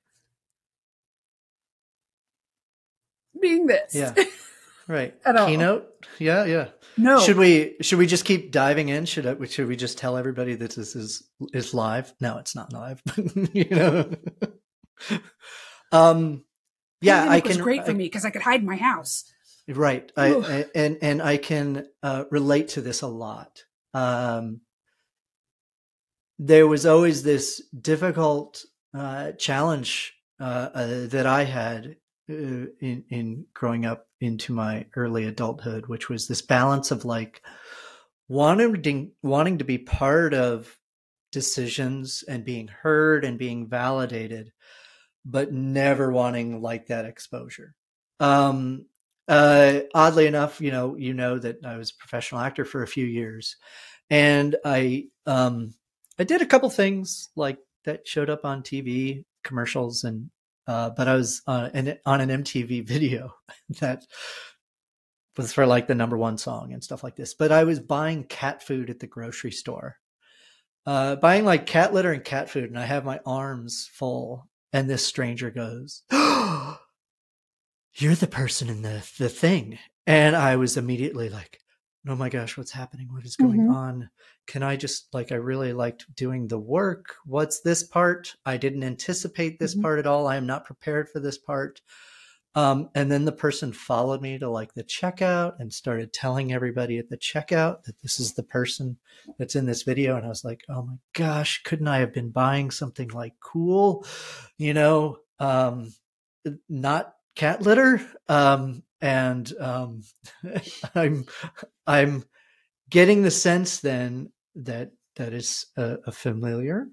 [3.40, 3.94] being this.
[3.94, 4.14] Yeah.
[4.88, 5.14] Right.
[5.26, 5.46] At all.
[5.46, 6.06] Keynote?
[6.18, 6.68] Yeah, yeah.
[6.96, 7.20] No.
[7.20, 9.04] Should we should we just keep diving in?
[9.04, 12.14] Should I, should we just tell everybody that this is is live?
[12.22, 13.02] No, it's not live.
[13.52, 14.10] you know.
[15.92, 16.42] um
[17.00, 17.50] yeah, I can.
[17.50, 19.24] Was great for I, me because I could hide in my house.
[19.68, 23.62] Right, I, I, and and I can uh, relate to this a lot.
[23.92, 24.62] Um,
[26.38, 28.64] there was always this difficult
[28.96, 31.96] uh, challenge uh, uh that I had
[32.30, 37.42] uh, in in growing up into my early adulthood, which was this balance of like
[38.28, 40.78] wanting wanting to be part of
[41.32, 44.52] decisions and being heard and being validated
[45.24, 47.74] but never wanting like that exposure.
[48.18, 48.86] Um,
[49.28, 52.88] uh, oddly enough, you know, you know that I was a professional actor for a
[52.88, 53.56] few years,
[54.08, 55.74] and I um,
[56.18, 60.30] I did a couple things like that showed up on TV commercials, and
[60.68, 63.34] uh, but I was uh, an, on an MTV video
[63.80, 64.04] that
[65.36, 67.34] was for like the number one song and stuff like this.
[67.34, 69.96] But I was buying cat food at the grocery store,
[70.86, 74.88] uh, buying like cat litter and cat food, and I have my arms full and
[74.88, 76.78] this stranger goes, oh,
[77.94, 79.78] You're the person in the, the thing.
[80.06, 81.58] And I was immediately like,
[82.08, 83.12] Oh my gosh, what's happening?
[83.12, 83.74] What is going mm-hmm.
[83.74, 84.10] on?
[84.46, 87.16] Can I just like, I really liked doing the work.
[87.26, 88.34] What's this part?
[88.46, 89.82] I didn't anticipate this mm-hmm.
[89.82, 90.26] part at all.
[90.26, 91.82] I am not prepared for this part.
[92.54, 96.96] Um, and then the person followed me to like the checkout and started telling everybody
[96.96, 98.96] at the checkout that this is the person
[99.38, 100.16] that's in this video.
[100.16, 104.06] And I was like, oh my gosh, couldn't I have been buying something like cool,
[104.56, 105.92] you know, um,
[106.70, 108.00] not cat litter?
[108.28, 110.02] Um, and um,
[110.94, 111.26] I'm
[111.86, 112.24] I'm
[112.90, 116.88] getting the sense then that that is a, a familiar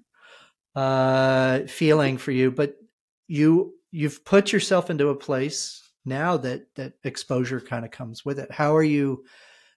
[0.74, 2.76] uh, feeling for you, but
[3.28, 8.38] you you've put yourself into a place now that that exposure kind of comes with
[8.38, 8.50] it.
[8.50, 9.24] How are you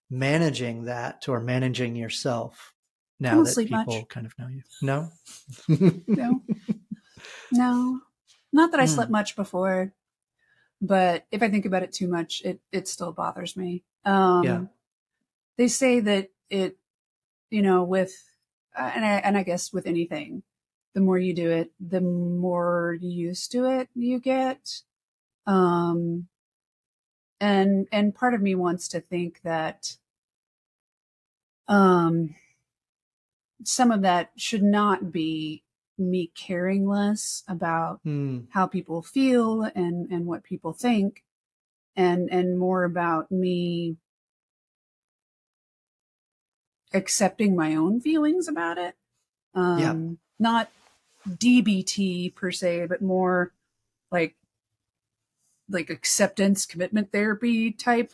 [0.09, 2.73] managing that or managing yourself
[3.19, 4.07] now that people much.
[4.09, 4.61] kind of know you?
[4.81, 5.09] No,
[6.07, 6.41] no,
[7.51, 7.99] no.
[8.51, 8.89] Not that I mm.
[8.89, 9.93] slept much before,
[10.81, 13.83] but if I think about it too much, it it still bothers me.
[14.05, 14.61] Um, yeah.
[15.57, 16.77] They say that it,
[17.49, 18.13] you know, with
[18.77, 20.43] uh, and I and I guess with anything,
[20.93, 24.81] the more you do it, the more used to it you get.
[25.45, 26.27] Um,
[27.41, 29.97] and and part of me wants to think that
[31.67, 32.35] um,
[33.63, 35.63] some of that should not be
[35.99, 38.45] me caring less about mm.
[38.51, 41.23] how people feel and and what people think
[41.95, 43.97] and and more about me
[46.93, 48.95] accepting my own feelings about it.
[49.53, 49.95] Um, Yeah.
[50.41, 50.71] Not
[51.27, 53.51] DBT per se, but more
[54.11, 54.35] like
[55.69, 58.11] like acceptance, commitment therapy type.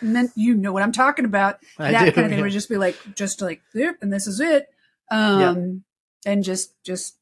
[0.00, 1.58] Men- you know what I'm talking about.
[1.78, 2.42] I that do, kind of thing yeah.
[2.42, 4.68] would just be like, just like, and this is it.
[5.10, 5.84] Um,
[6.26, 7.17] and just, just,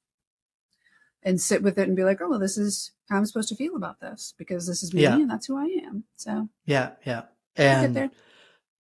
[1.27, 3.57] and sit with it and be like, oh, well, this is how I'm supposed to
[3.57, 5.17] feel about this because this is me Yeah.
[5.17, 6.05] and that's who I am.
[6.17, 7.23] So Yeah, yeah.
[7.57, 8.11] And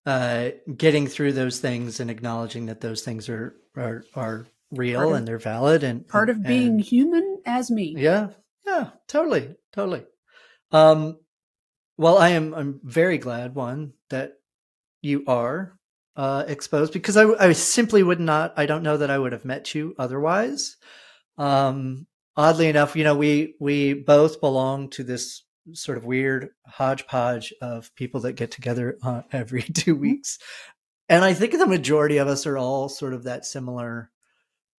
[0.06, 5.16] uh, getting through those things and acknowledging that those things are are are real of-
[5.16, 7.94] and they're valid and Part of being and- human as me.
[7.98, 8.28] yeah,
[8.66, 10.04] yeah, totally, totally.
[10.72, 11.18] Um,
[11.98, 12.52] well, I am.
[12.54, 14.34] I'm very glad one that
[15.02, 15.78] you are
[16.16, 18.52] uh, exposed because I, I simply would not.
[18.56, 20.76] I don't know that I would have met you otherwise.
[21.38, 27.52] Um, oddly enough, you know, we we both belong to this sort of weird hodgepodge
[27.60, 30.38] of people that get together uh, every two weeks,
[31.08, 34.10] and I think the majority of us are all sort of that similar,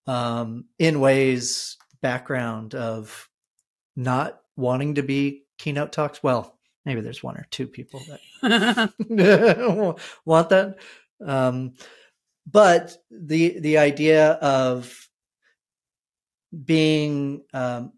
[0.05, 3.29] um, in ways background of
[3.95, 6.21] not wanting to be keynote talks.
[6.21, 8.01] Well, maybe there's one or two people
[8.41, 8.93] that
[10.25, 10.77] want that.
[11.25, 11.73] Um,
[12.49, 15.06] but the the idea of
[16.65, 17.93] being um,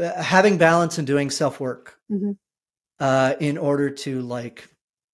[0.00, 2.36] uh, having balance and doing self work Mhm.
[2.98, 4.68] uh, in order to like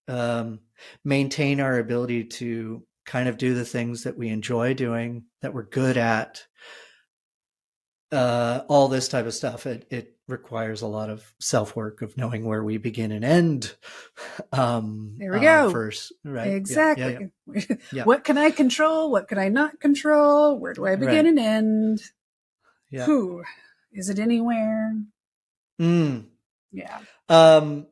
[0.08, 0.60] um,
[1.04, 5.64] maintain our ability to kind of do the things that we enjoy doing that we're
[5.64, 6.44] good at
[8.12, 12.16] uh, all this type of stuff it, it requires a lot of self work of
[12.16, 13.74] knowing where we begin and end
[14.52, 15.70] um There we uh, go.
[15.70, 17.30] first right Yeah, yeah, exactly.
[17.54, 17.76] yeah.
[17.92, 18.04] Yeah.
[18.04, 19.10] What can I control?
[19.10, 20.58] What can I not control?
[20.58, 21.26] Where do I begin Right.
[21.26, 22.02] and end?
[22.90, 23.42] yeah, Who
[23.92, 24.94] is it anywhere?
[25.80, 26.26] Mm.
[26.70, 26.98] Yeah.
[27.28, 27.86] Um,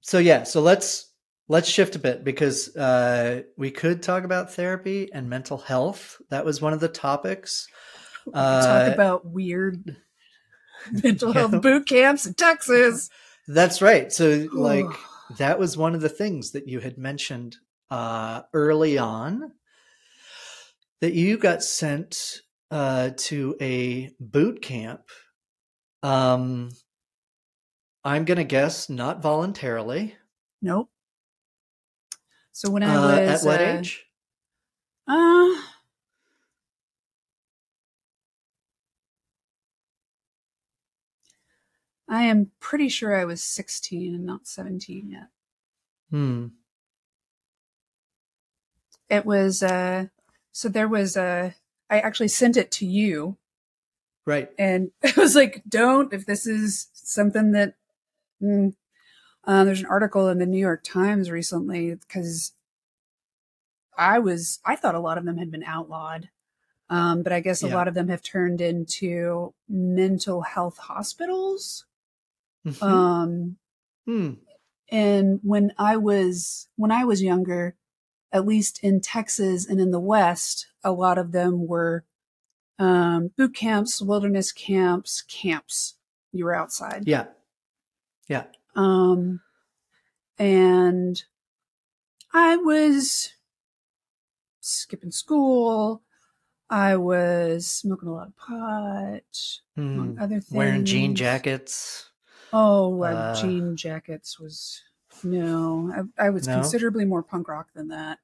[0.00, 1.12] so yeah, so let's
[1.48, 6.20] let's shift a bit because uh, we could talk about therapy and mental health.
[6.30, 7.68] That was one of the topics.
[8.32, 9.96] Uh, talk about weird
[11.02, 13.08] mental health boot camps in Texas.
[13.48, 14.12] That's right.
[14.12, 14.86] So like
[15.38, 17.56] that was one of the things that you had mentioned
[17.90, 19.52] uh, early on
[21.00, 25.02] that you got sent uh, to a boot camp.
[26.02, 26.70] Um,
[28.04, 30.16] I'm gonna guess not voluntarily.
[30.62, 30.90] nope.
[32.52, 34.06] So when I Uh, was at what uh, age?
[35.06, 35.62] Uh,
[42.08, 45.28] I am pretty sure I was 16 and not 17 yet.
[46.10, 46.46] Hmm.
[49.08, 50.06] It was uh
[50.52, 51.54] so there was a
[51.90, 53.36] I actually sent it to you
[54.24, 54.50] Right.
[54.58, 57.74] and it was like don't if this is something that
[58.42, 58.74] mm.
[59.44, 62.52] uh, there's an article in the New York Times recently because
[63.96, 66.28] I was I thought a lot of them had been outlawed.
[66.88, 67.74] Um, but I guess a Yeah.
[67.74, 71.84] lot of them have turned into mental health hospitals.
[72.66, 72.82] Mhm.
[72.82, 73.56] Um,
[74.06, 74.32] Hmm.
[74.88, 77.76] and when I was when I was younger,
[78.32, 82.04] at least in Texas and in the West, a lot of them were
[82.78, 85.94] um, boot camps, wilderness camps, camps.
[86.32, 87.06] You were outside.
[87.06, 87.28] Yeah.
[88.28, 88.44] Yeah.
[88.74, 89.40] Um,
[90.38, 91.24] and
[92.34, 93.32] I was
[94.60, 96.02] skipping school.
[96.68, 100.50] I was smoking a lot of pot, among other things.
[100.52, 102.10] Wearing jean jackets.
[102.58, 104.80] Oh, uh, jean jackets was
[105.22, 106.08] no.
[106.18, 106.54] I, I was No?
[106.54, 108.18] considerably more punk rock than that.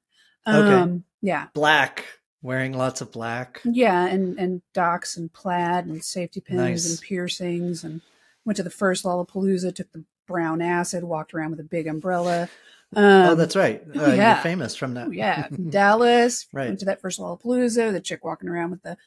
[0.47, 0.73] Okay.
[0.73, 2.05] Um, yeah, Black.
[2.41, 3.61] Wearing lots of black.
[3.63, 6.89] yeah, and and Docs and plaid and safety pins Nice.
[6.89, 8.01] and piercings and
[8.43, 9.73] went to the first Lollapalooza.
[9.73, 11.03] Took the brown acid.
[11.05, 12.49] Walked around with a big umbrella.
[12.95, 13.81] Um, oh, that's right.
[13.95, 14.33] oh, Uh, yeah.
[14.35, 15.07] You're famous from that.
[15.07, 16.45] Oh, yeah, Dallas.
[16.51, 16.67] Right.
[16.67, 17.91] Went to that first Lollapalooza.
[17.93, 18.97] The chick walking around with the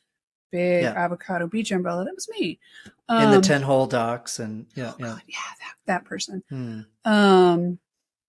[0.50, 0.92] big Yeah.
[0.92, 2.04] avocado beach umbrella.
[2.04, 2.58] That was me.
[3.08, 5.06] In the Um, 10 hole Docs and yeah, oh, yeah.
[5.06, 6.42] God, yeah, that, that person.
[6.48, 6.80] Hmm.
[7.04, 7.78] um,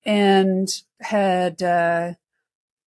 [0.05, 0.69] and
[1.01, 2.13] had uh,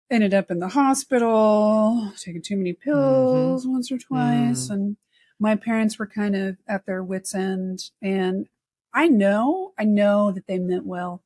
[0.09, 4.73] ended up in the hospital, taking too many pills once or twice, Mm.
[4.73, 4.97] and
[5.39, 7.91] my parents were kind of at their wits' end.
[8.01, 8.47] And
[8.93, 11.23] I know, I know that they meant well.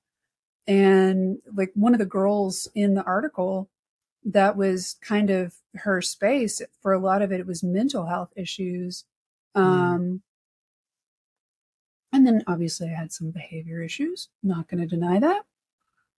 [0.67, 3.69] And like one of the girls in the article,
[4.25, 6.61] that was kind of her space.
[6.81, 9.05] For a lot of it, it was mental health issues.
[9.55, 10.21] Um,
[12.11, 14.29] and then obviously I had some behavior issues.
[14.41, 15.43] Not going to deny that.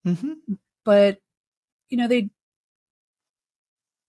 [0.06, 0.36] Mhm.
[0.84, 1.20] But,
[1.90, 2.30] you know, they,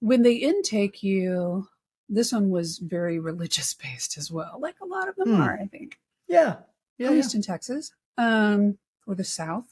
[0.00, 1.68] when they intake you,
[2.08, 5.40] this one was very religious based as well, like a lot of them Hmm.
[5.40, 5.98] are, I think.
[6.28, 6.56] Yeah.
[6.98, 9.66] Yeah, at least in Texas, um, or the South.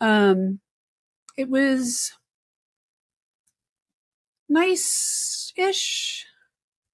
[0.00, 0.60] Um,
[1.36, 2.12] it was
[4.48, 6.26] nice ish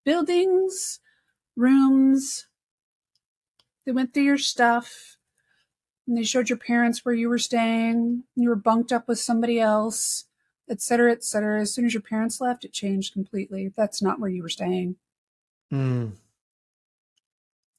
[0.04, 1.00] buildings,
[1.56, 2.46] rooms.
[3.84, 5.16] They went through your stuff
[6.06, 8.24] and they showed your parents where you were staying.
[8.36, 10.24] You were bunked up with somebody else,
[10.68, 11.60] et cetera, et cetera.
[11.60, 13.72] As soon as your parents left, it changed completely.
[13.76, 14.96] That's not where you were staying.
[15.72, 16.12] Mm.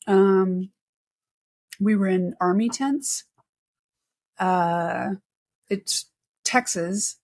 [0.08, 0.70] Um,
[1.80, 3.26] we were in army tents.
[4.40, 5.16] Uh,
[5.70, 6.06] it's
[6.44, 7.18] Texas,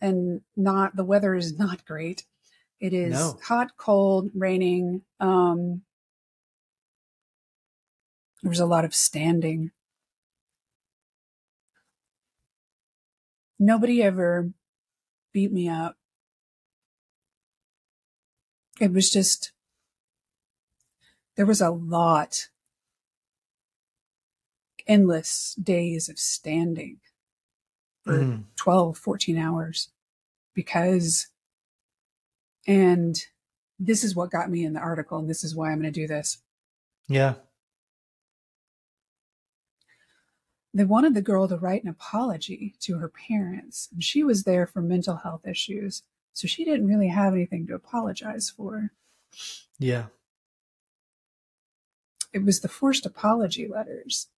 [0.00, 2.24] and not the weather is not great.
[2.80, 3.38] It is No.
[3.44, 5.02] hot, cold, raining.
[5.18, 5.82] Um,
[8.42, 9.70] there was a lot of standing.
[13.58, 14.52] Nobody ever
[15.32, 15.96] beat me up.
[18.80, 19.52] It was just,
[21.36, 22.48] there was a lot,
[24.86, 27.00] endless days of standing
[28.04, 28.44] for Mm.
[28.56, 29.90] 12, 14 hours
[30.54, 31.28] because,
[32.66, 33.26] and
[33.78, 36.00] this is what got me in the article, and this is why I'm going to
[36.00, 36.38] do this.
[37.08, 37.34] Yeah.
[40.72, 44.66] They wanted the girl to write an apology to her parents, and she was there
[44.66, 48.92] for mental health issues, so she didn't really have anything to apologize for.
[49.78, 50.06] Yeah.
[52.32, 54.28] It was the forced apology letters.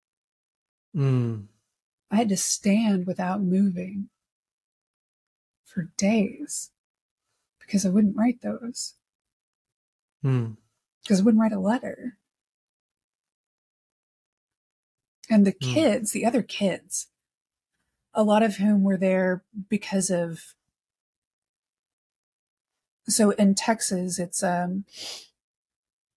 [0.96, 1.48] Mm.
[2.12, 4.11] I had to stand without moving
[5.64, 6.70] for days
[7.59, 8.94] because I wouldn't write those.
[10.25, 10.57] Mm.
[11.03, 12.16] because I wouldn't write a letter.
[15.29, 15.72] And the Hmm.
[15.72, 17.09] kids, the other kids,
[18.14, 20.55] a lot of whom were there because of.
[23.09, 24.85] So in Texas, it's um,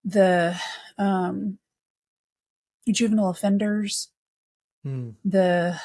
[0.03, 0.61] the
[0.99, 1.57] um,
[2.87, 4.09] juvenile offenders,
[4.85, 5.15] Mm.
[5.25, 5.79] the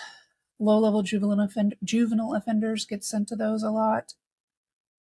[0.58, 4.12] low level juvenile offend- juvenile offenders get sent to those a lot.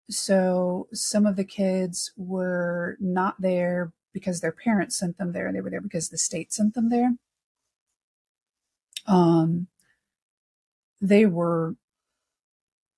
[0.09, 5.51] So some of the kids were not there because their parents sent them there.
[5.51, 7.15] They were there because the state sent them there.
[9.05, 9.67] Um,
[11.01, 11.75] they were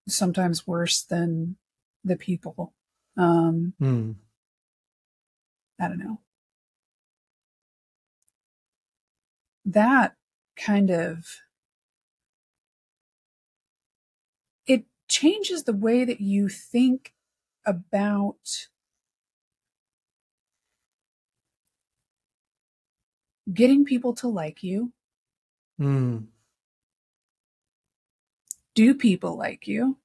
[0.07, 1.57] sometimes worse than
[2.03, 2.73] the people.
[3.17, 4.15] Um, Mm.
[5.79, 6.19] I don't know.
[9.65, 10.15] That
[10.55, 11.25] kind of
[14.67, 17.13] it changes the way that you think
[17.65, 18.67] about
[23.51, 24.93] getting people to like you.
[25.79, 26.27] Mm.
[28.73, 29.97] Do people like you?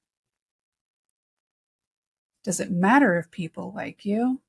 [2.43, 4.41] Does it matter if people like you?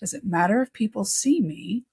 [0.00, 1.84] Does it matter if people see me?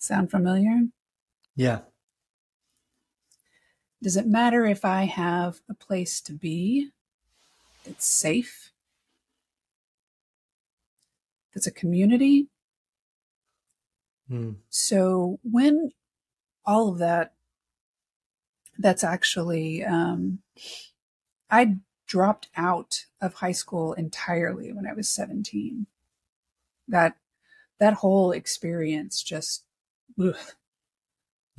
[0.00, 0.80] Sound familiar?
[1.54, 1.80] Yeah.
[4.02, 6.88] Does it matter if I have a place to be
[7.84, 8.72] that's safe?
[11.54, 12.46] That's a community?
[14.30, 14.56] Mm.
[14.70, 15.90] So when
[16.64, 17.34] all of that,
[18.78, 20.38] that's actually, um,
[21.50, 25.86] I dropped out of high school entirely when I was 17.
[26.88, 27.18] That,
[27.78, 29.64] that whole experience just.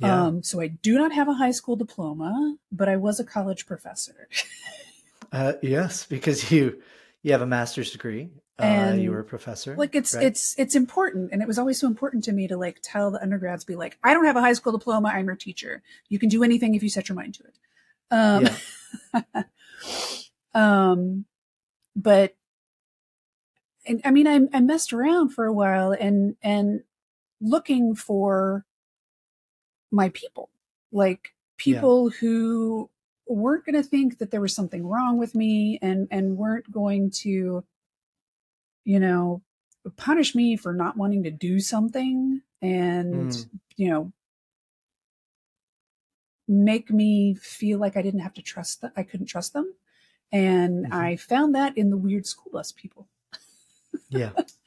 [0.02, 0.26] Yeah.
[0.26, 3.66] Um, so I do not have a high school diploma, but I was a college
[3.66, 4.28] professor.
[5.32, 6.82] uh, yes, because you
[7.22, 8.30] you have a master's degree.
[8.58, 9.74] Uh, And, you were a professor.
[9.76, 10.26] like it's right?
[10.26, 13.20] it's it's important and it was always so important to me to like tell the
[13.20, 16.28] undergrads be like i don't have a high school diploma i'm your teacher you can
[16.28, 17.56] do anything if you set your mind to it
[19.34, 19.44] um
[20.54, 21.24] um
[21.96, 22.36] but
[23.86, 26.82] and i mean I, I messed around for a while and and
[27.42, 28.64] looking for
[29.90, 30.48] my people
[30.92, 32.88] like people who
[33.26, 37.10] weren't going to think that there was something wrong with me and and weren't going
[37.10, 37.62] to
[38.84, 39.42] you know
[39.96, 43.50] punish me for not wanting to do something and Mm.
[43.76, 44.12] you know
[46.48, 49.74] make me feel like I didn't have to trust that I couldn't trust them
[50.32, 50.92] and Mhm.
[50.92, 53.08] I found that in the weird school bus people
[54.08, 54.32] yeah.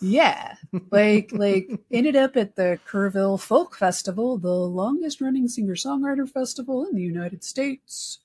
[0.00, 0.54] yeah
[0.90, 6.84] like like ended up at the Kerrville Folk Festival, the longest running singer songwriter festival
[6.86, 8.20] in the United States.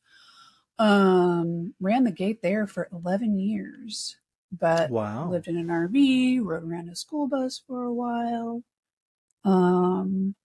[0.79, 4.17] Um, ran the gate there for eleven years,
[4.51, 5.29] but Wow.
[5.29, 8.63] lived in an RV, rode around a school bus for a while.
[9.45, 10.35] Um,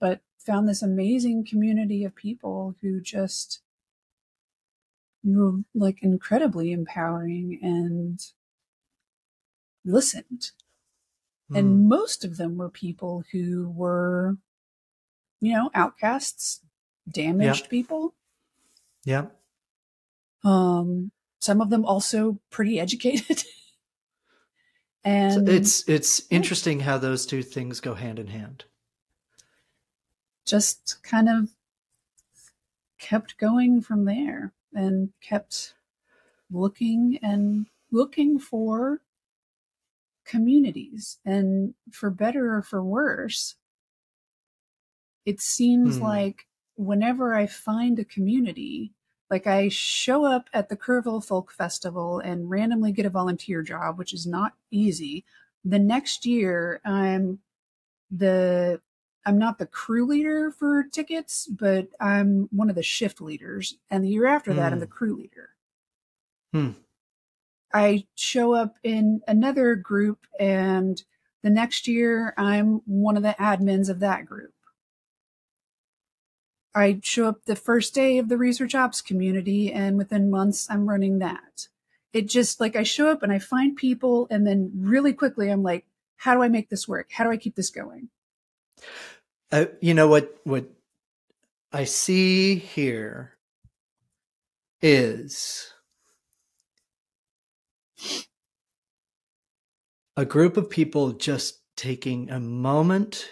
[0.00, 3.60] but found this amazing community of people who just
[5.24, 8.20] were like incredibly empowering and
[9.84, 10.50] listened
[11.50, 11.58] Mm.
[11.58, 14.36] And most of them were people who were,
[15.40, 16.60] you know, outcasts,
[17.10, 18.14] damaged people.
[19.04, 19.26] Yeah.
[20.44, 23.42] Um, some of them also pretty educated.
[25.04, 28.64] and so it's it's interesting how those two things go hand in hand.
[30.46, 31.50] Just kind of
[32.98, 35.74] kept going from there and kept
[36.50, 39.00] looking and looking for
[40.24, 41.18] communities.
[41.24, 43.56] And for better or for worse,
[45.24, 46.02] it seems hmm.
[46.02, 46.46] like
[46.76, 48.92] whenever I find a community,
[49.30, 53.98] like I show up at the Kerrville Folk Festival and randomly get a volunteer job,
[53.98, 55.24] which is not easy.
[55.64, 57.38] The next year, I'm
[58.10, 58.80] the
[59.26, 63.76] I'm not the crew leader for tickets, but I'm one of the shift leaders.
[63.90, 64.80] And the year after that, I'm hmm.
[64.80, 65.50] the crew leader.
[66.52, 66.70] Hmm.
[67.74, 71.02] I show up in another group, and
[71.42, 74.54] the next year, I'm one of the admins of that group.
[76.72, 80.88] I show up the first day of the research ops community, and within months, I'm
[80.88, 81.66] running that.
[82.12, 85.64] It just like I show up and I find people, and then really quickly, I'm
[85.64, 85.84] like,
[86.16, 87.10] how do I make this work?
[87.10, 88.08] How do I keep this going?
[89.50, 90.36] Uh, you know what?
[90.44, 90.66] What
[91.72, 93.36] I see here
[94.80, 95.73] is
[100.16, 103.30] a group of people just taking a moment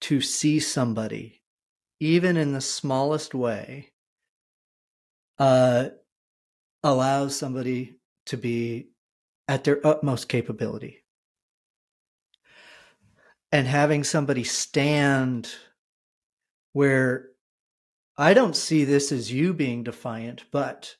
[0.00, 1.38] to see somebody
[2.00, 3.90] even in the smallest way,
[5.38, 5.88] uh,
[6.82, 8.90] allows somebody to be
[9.48, 11.04] at their utmost capability.
[13.50, 15.50] And having somebody stand
[16.72, 17.30] where
[18.16, 20.96] I don't see this as you being defiant, but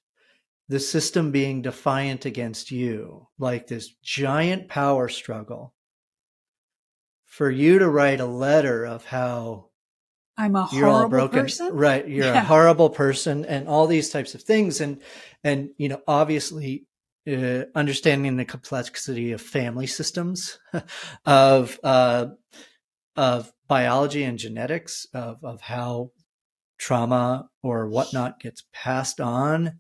[0.69, 5.75] the system being defiant against you, like this giant power struggle.
[7.25, 9.69] For you to write a letter of how
[10.37, 11.41] I'm a you're horrible all broken.
[11.41, 11.75] person.
[11.75, 12.07] Right.
[12.07, 12.43] You're yeah.
[12.43, 14.81] a horrible person and all these types of things.
[14.81, 15.01] And,
[15.43, 16.87] and, you know, obviously,
[17.27, 20.59] uh, understanding the complexity of family systems,
[21.27, 22.27] of, uh,
[23.16, 26.12] of biology and genetics, of, of how
[26.79, 29.79] trauma or whatnot gets passed on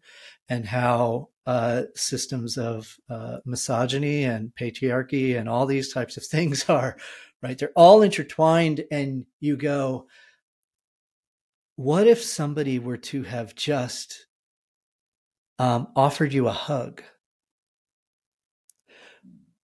[0.48, 6.64] and how uh, systems of uh, misogyny and patriarchy and all these types of things
[6.68, 6.96] are
[7.42, 10.06] right they're all intertwined and you go
[11.76, 14.26] what if somebody were to have just
[15.58, 17.02] um, offered you a hug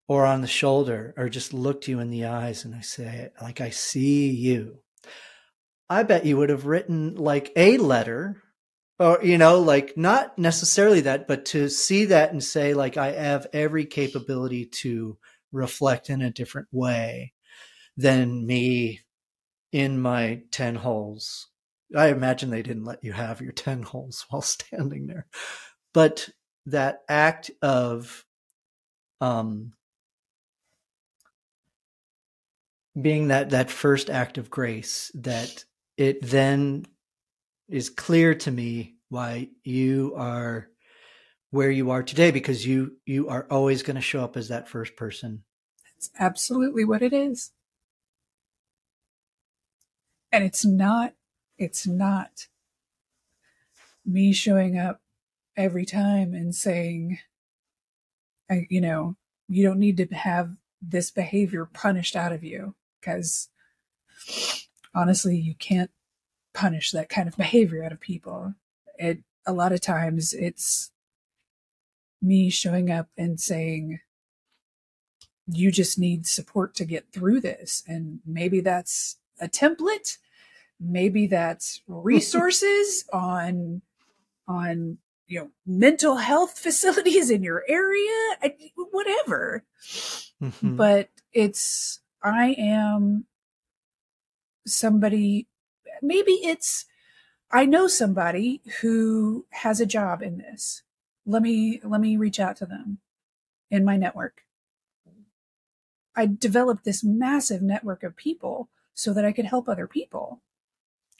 [0.09, 3.61] or on the shoulder or just looked you in the eyes and I say, like,
[3.61, 4.84] I see you?
[5.89, 8.43] I bet you would have written like a letter
[8.99, 13.13] or, you know, like not necessarily that, but to see that and say, like, I
[13.13, 15.19] have every capability to
[15.53, 17.33] reflect in a different way
[17.97, 19.01] than me
[19.73, 21.49] in my 10 holes
[21.97, 25.27] I imagine they didn't let you have your 10 holes while standing there.
[25.93, 26.29] But
[26.67, 28.25] that act of
[29.21, 29.73] um,
[33.01, 35.65] being that, that first act of grace, that
[35.97, 36.87] it then
[37.69, 40.69] is clear to me why you are
[41.51, 44.69] where you are today because you you are always going to show up as that
[44.69, 45.45] first person.
[45.95, 47.53] That's absolutely what it is.
[50.33, 51.15] And it's not
[51.59, 52.49] it's not
[54.05, 55.01] me showing up
[55.57, 57.19] every time and saying,
[58.69, 59.17] you know,
[59.49, 60.51] you don't need to have
[60.83, 63.49] this behavior punished out of you because
[64.95, 65.91] honestly, you can't
[66.53, 68.55] punish that kind of behavior out of people.
[68.99, 70.91] It, a lot of times it's
[72.23, 74.01] me showing up and saying,
[75.47, 77.83] you just need support to get through this.
[77.87, 80.17] And maybe that's a template
[80.81, 83.83] maybe that's resources on
[84.47, 88.37] on you know mental health facilities in your area
[88.91, 89.65] whatever
[90.43, 90.77] mm-hmm.
[90.77, 93.25] but it's i am
[94.67, 95.47] somebody
[96.03, 96.87] maybe it's
[97.51, 100.83] i know somebody who has a job in this
[101.27, 102.99] let me let me reach out to them
[103.71, 104.43] in my network
[106.17, 110.41] i developed this massive network of people so that i could help other people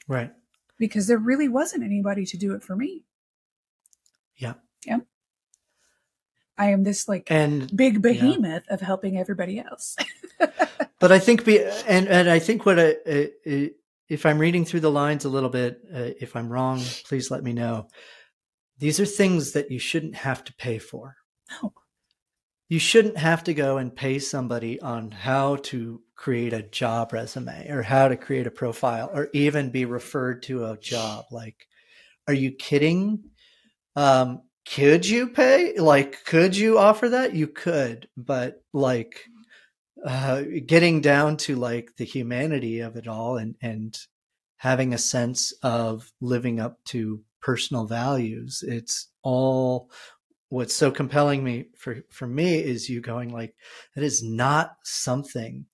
[0.07, 0.33] Right.
[0.79, 3.05] Because there really wasn't anybody to do it for me.
[4.37, 4.55] Yeah.
[4.85, 4.99] Yeah.
[6.57, 8.75] I am this like and big behemoth yeah.
[8.75, 9.97] of helping everybody else.
[11.01, 12.97] but I think be and and I think what I,
[14.09, 17.43] if I'm reading through the lines a little bit, uh, if I'm wrong, please let
[17.43, 17.89] me know.
[18.79, 21.17] These are things that you shouldn't have to pay for.
[21.63, 21.73] No.
[22.69, 27.69] you shouldn't have to go and pay somebody on how to create a job resume
[27.69, 31.27] or how to create a profile or even be referred to a job.
[31.31, 31.67] Like,
[32.27, 33.25] are you kidding?
[33.97, 35.79] Um, could you pay?
[35.79, 37.35] Like, could you offer that?
[37.35, 39.25] You could, but like,
[40.05, 43.99] uh, getting down to like the humanity of it all and, and
[44.57, 49.91] having a sense of living up to personal values, it's all
[50.51, 53.55] what's so compelling me for for me is you going like
[53.95, 55.67] that is not something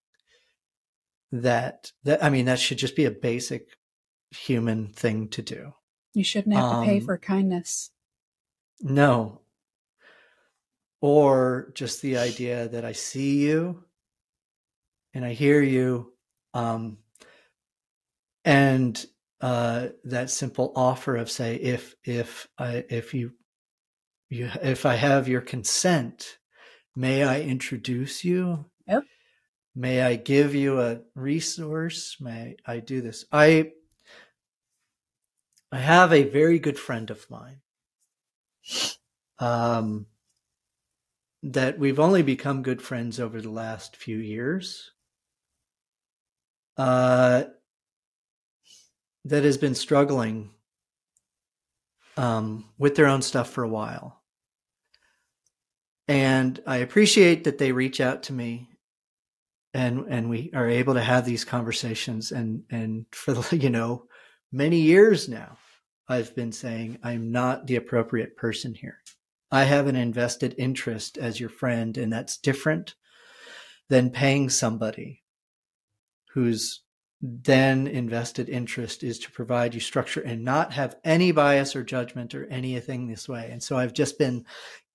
[1.33, 3.69] that that I mean that should just be a basic
[4.31, 5.73] human thing to do.
[6.15, 7.91] You shouldn't have um, to pay um, for kindness.
[8.81, 9.41] No.
[11.01, 13.85] Or just the idea that I see you
[15.15, 16.13] and I hear you
[16.55, 16.99] um
[18.45, 19.05] and
[19.41, 23.33] uh that simple offer of say if if I if you
[24.31, 26.39] you, if I have your consent,
[26.95, 28.65] may I introduce you?
[28.87, 29.03] Yep.
[29.75, 32.17] May I give you a resource?
[32.21, 33.25] May I do this?
[33.33, 33.73] I
[35.73, 37.61] I have a very good friend of mine.
[39.39, 40.07] Um,
[41.43, 44.91] that we've only become good friends over the last few years.
[46.81, 47.45] Uh,
[49.27, 50.49] that has been struggling
[52.17, 54.23] um, with their own stuff for a while
[56.09, 58.71] and I appreciate that they reach out to me
[59.75, 64.07] and and we are able to have these conversations and and for the you know
[64.51, 65.59] many years now
[66.09, 69.01] I've been saying I'm not the appropriate person here.
[69.53, 72.95] I have an invested interest as your friend and that's different
[73.91, 75.20] than paying somebody
[76.33, 76.83] whose
[77.23, 82.35] then invested interest is to provide you structure and not have any bias or judgment
[82.35, 83.51] or anything this way.
[83.53, 84.47] And so I've just been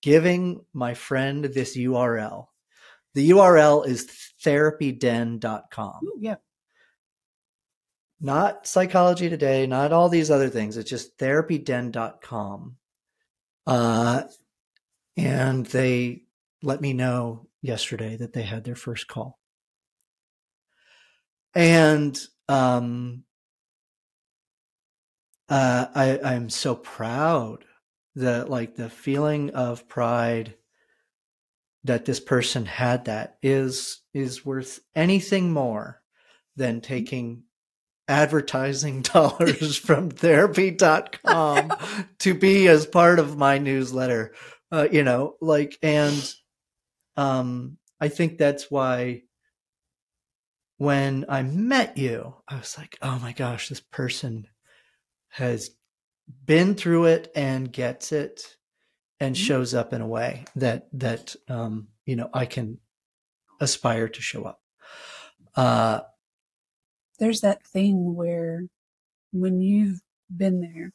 [0.02, 2.46] giving my friend this URL.
[3.14, 4.08] The URL is
[4.44, 6.00] therapyden.com.
[6.04, 6.36] Ooh, yeah.
[8.20, 10.76] Not psychology today, not all these other things.
[10.76, 12.76] It's just therapyden.com.
[13.66, 14.22] Uh,
[15.16, 16.22] and they
[16.62, 19.38] let me know yesterday that they had their first call.
[21.56, 23.24] And um,
[25.48, 27.64] uh, I, I'm so proud
[28.14, 30.54] that like the feeling of pride
[31.84, 36.02] that this person had that is is worth anything more
[36.56, 37.44] than taking
[38.06, 41.72] advertising dollars from therapy.com
[42.18, 44.34] to be as part of my newsletter
[44.72, 46.34] uh, you know like and
[47.16, 49.22] um i think that's why
[50.78, 54.46] when I met you, I was like, oh my gosh, this person
[55.30, 55.70] has
[56.44, 58.56] been through it and gets it
[59.20, 59.42] and mm-hmm.
[59.44, 62.78] shows up in a way that that um, you know I can
[63.60, 64.60] aspire to show up.
[65.54, 66.00] Uh,
[67.18, 68.66] There's that thing where
[69.32, 70.00] when you've
[70.34, 70.92] been there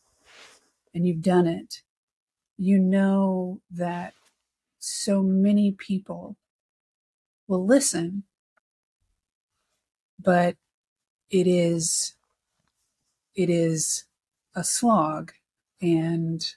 [0.94, 1.82] and you've done it,
[2.58, 4.14] you know that
[4.78, 6.38] so many people
[7.48, 8.24] will listen
[10.22, 10.56] but
[11.30, 12.16] it is
[13.36, 14.06] it is
[14.56, 15.32] a slog
[15.82, 16.56] and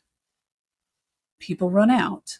[1.38, 2.38] people run out.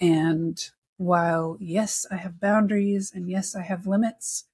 [0.00, 0.58] And
[0.98, 4.44] while yes i have boundaries and yes i have limits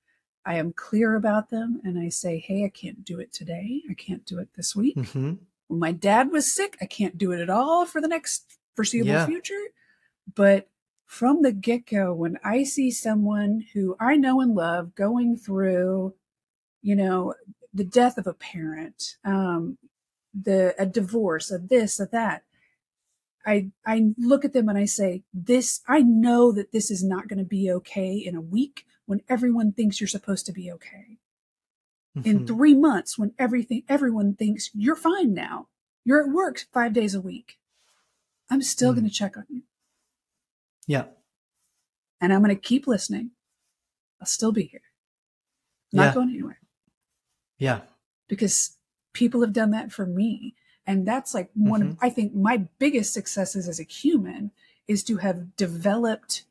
[0.44, 3.80] i am clear about them and i say hey i can't do it today.
[3.88, 4.96] I can't do it this week.
[4.96, 5.34] Mm-hmm.
[5.68, 6.76] when my dad was sick.
[6.80, 9.26] I can't do it at all for the next foreseeable yeah.
[9.26, 9.64] future.
[10.34, 10.68] But
[11.12, 16.14] from the get go, when I see someone who I know and love going through,
[16.80, 17.34] you know,
[17.74, 19.76] the death of a parent, um,
[20.32, 22.44] the a divorce, a this, a that,
[23.44, 27.28] I I look at them and I say, this I know that this is not
[27.28, 31.18] going to be okay in a week when everyone thinks you're supposed to be okay.
[32.16, 32.26] Mm-hmm.
[32.26, 35.68] In three months, when everything everyone thinks you're fine now,
[36.06, 37.58] you're at work five days a week.
[38.48, 38.94] I'm still mm.
[38.94, 39.64] going to check on you.
[40.86, 41.04] Yeah.
[42.20, 43.30] And I'm going to keep listening.
[44.20, 44.82] I'll still be here.
[45.92, 46.14] Not yeah.
[46.14, 46.60] going anywhere.
[47.58, 47.80] Yeah.
[48.28, 48.76] Because
[49.12, 50.54] people have done that for me.
[50.86, 51.90] And that's like one mm-hmm.
[51.90, 54.50] of, I think, my biggest successes as a human
[54.88, 56.44] is to have developed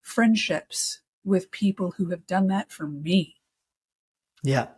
[0.00, 3.36] friendships with people who have done that for me.
[4.42, 4.68] Yeah.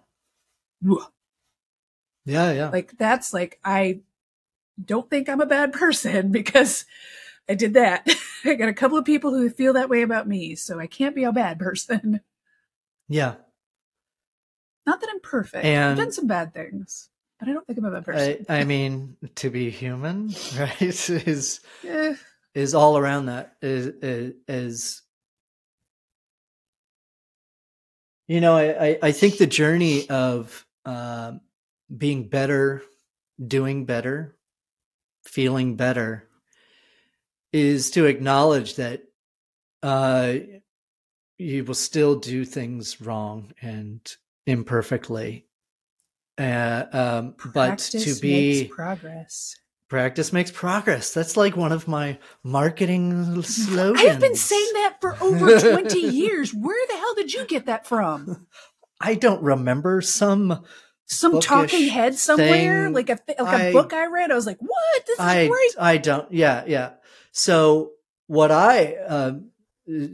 [2.24, 2.68] Yeah, yeah.
[2.70, 4.00] Like that's like I
[4.82, 6.84] don't think I'm a bad person because
[7.48, 8.08] I did that.
[8.44, 11.14] I got a couple of people who feel that way about me, so I can't
[11.14, 12.20] be a bad person.
[13.08, 13.34] Yeah.
[14.86, 15.64] Not that I'm perfect.
[15.64, 18.46] And I've done some bad things, but I don't think I'm a bad person.
[18.48, 20.28] I, I mean, to be human,
[20.58, 22.14] right, is eh,
[22.54, 25.02] is all around that is is, is
[28.26, 31.32] you know I, I think the journey of uh,
[31.96, 32.82] being better
[33.44, 34.36] doing better
[35.24, 36.28] feeling better
[37.52, 39.02] is to acknowledge that
[39.82, 40.34] uh,
[41.38, 45.46] you will still do things wrong and imperfectly
[46.38, 49.56] uh, um, but to be progress
[49.90, 51.12] Practice makes progress.
[51.12, 54.08] That's like one of my marketing slogans.
[54.08, 56.54] I've been saying that for over 20 years.
[56.54, 58.46] Where the hell did you get that from?
[59.00, 60.64] I don't remember some
[61.06, 62.94] some talking head somewhere, thing.
[62.94, 64.30] like a like a I, book I read.
[64.30, 65.06] I was like, "What?
[65.06, 66.30] This is I, great." I don't.
[66.30, 66.90] Yeah, yeah.
[67.32, 67.92] So
[68.26, 69.32] what I uh,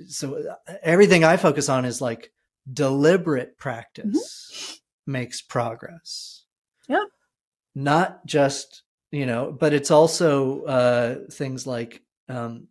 [0.08, 2.32] so everything I focus on is like
[2.72, 4.50] deliberate practice
[5.04, 5.12] mm-hmm.
[5.12, 6.44] makes progress.
[6.88, 7.08] Yep.
[7.74, 12.66] Not just you know but it's also uh things like um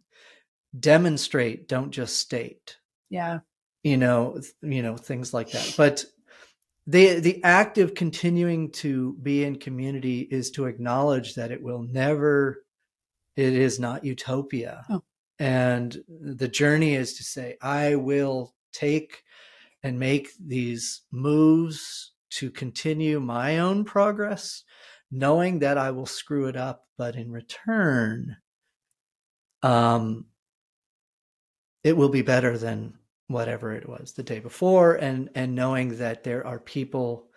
[0.78, 2.78] demonstrate don't just state
[3.10, 3.40] yeah
[3.84, 6.06] you know you know things like that but
[6.88, 11.82] the the act of continuing to be in community is to acknowledge that it will
[11.82, 12.65] never
[13.36, 15.04] it is not utopia oh.
[15.40, 19.24] and the journey is to say i will take
[19.84, 24.64] and make these moves to continue my own progress
[25.12, 28.38] knowing that I will screw it up, but in return,
[29.64, 30.26] um,
[31.84, 32.96] it will be better than
[33.28, 37.28] whatever it was the day before, and and knowing that there are people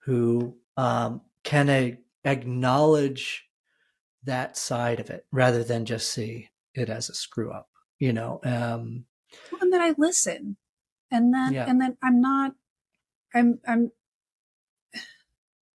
[0.00, 3.47] who um, can a- acknowledge
[4.28, 7.68] that side of it rather than just see it as a screw up,
[7.98, 8.40] you know.
[8.44, 9.06] Um,
[9.60, 10.56] and then I listen,
[11.10, 11.68] and then yeah.
[11.68, 12.52] and then I'm not,
[13.34, 13.90] I'm I'm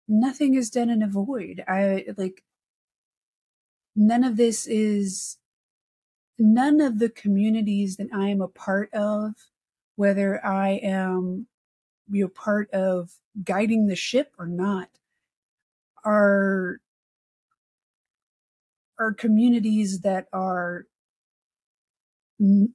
[0.07, 1.63] nothing is done in a void.
[1.67, 2.43] I like
[3.95, 5.37] none of this is
[6.39, 9.33] none of the communities that I am a part of,
[9.95, 11.47] whether I am
[12.09, 13.11] you know part of
[13.43, 14.89] guiding the ship or not,
[16.05, 16.79] are
[19.07, 20.85] are communities that are
[22.39, 22.73] n-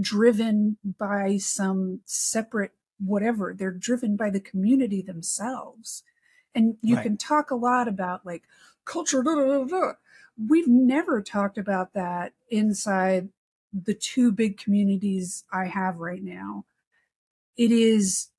[0.00, 6.02] driven by some separate whatever they're driven by the community themselves
[6.54, 7.02] and you right.
[7.02, 8.44] can talk a lot about like
[8.84, 9.22] culture.
[9.22, 9.92] Blah, blah, blah,
[10.36, 13.28] We've never talked about that inside
[13.72, 16.64] the two big communities I have right now.
[17.56, 18.30] It is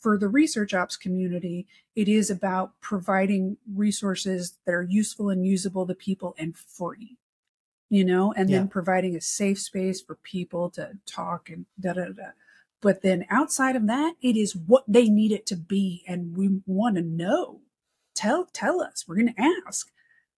[0.00, 5.86] for the research ops community, it is about providing resources that are useful and usable
[5.86, 7.16] to people and free,
[7.88, 8.58] you know, and yeah.
[8.58, 12.30] then providing a safe space for people to talk and da da da.
[12.80, 16.04] But then outside of that, it is what they need it to be.
[16.06, 17.60] And we want to know.
[18.14, 19.04] Tell, tell us.
[19.06, 19.90] We're going to ask.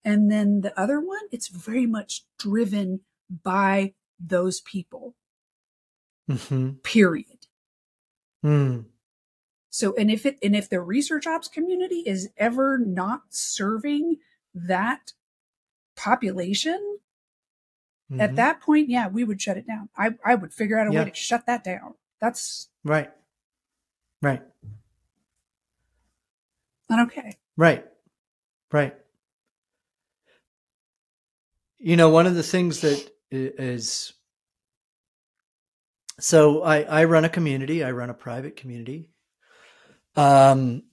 [0.03, 3.01] And then the other one, it's very much driven
[3.43, 5.15] by those people.
[6.29, 6.69] Mm-hmm.
[6.83, 7.47] Period.
[8.43, 8.85] Mm.
[9.71, 14.17] So, and if it, and if the research ops community is ever not serving
[14.53, 15.13] that
[15.95, 16.97] population,
[18.11, 18.19] mm-hmm.
[18.19, 19.87] at that point, yeah, we would shut it down.
[19.97, 21.05] I, I would figure out a yeah.
[21.05, 21.95] way to shut that down.
[22.19, 23.09] That's right.
[24.21, 24.41] Right.
[26.89, 27.37] Not okay.
[27.55, 27.85] Right.
[28.73, 28.93] Right.
[31.79, 34.13] You know, one of the things that is
[36.19, 39.10] so I, I run a community, I run a private community.
[40.15, 40.83] Um,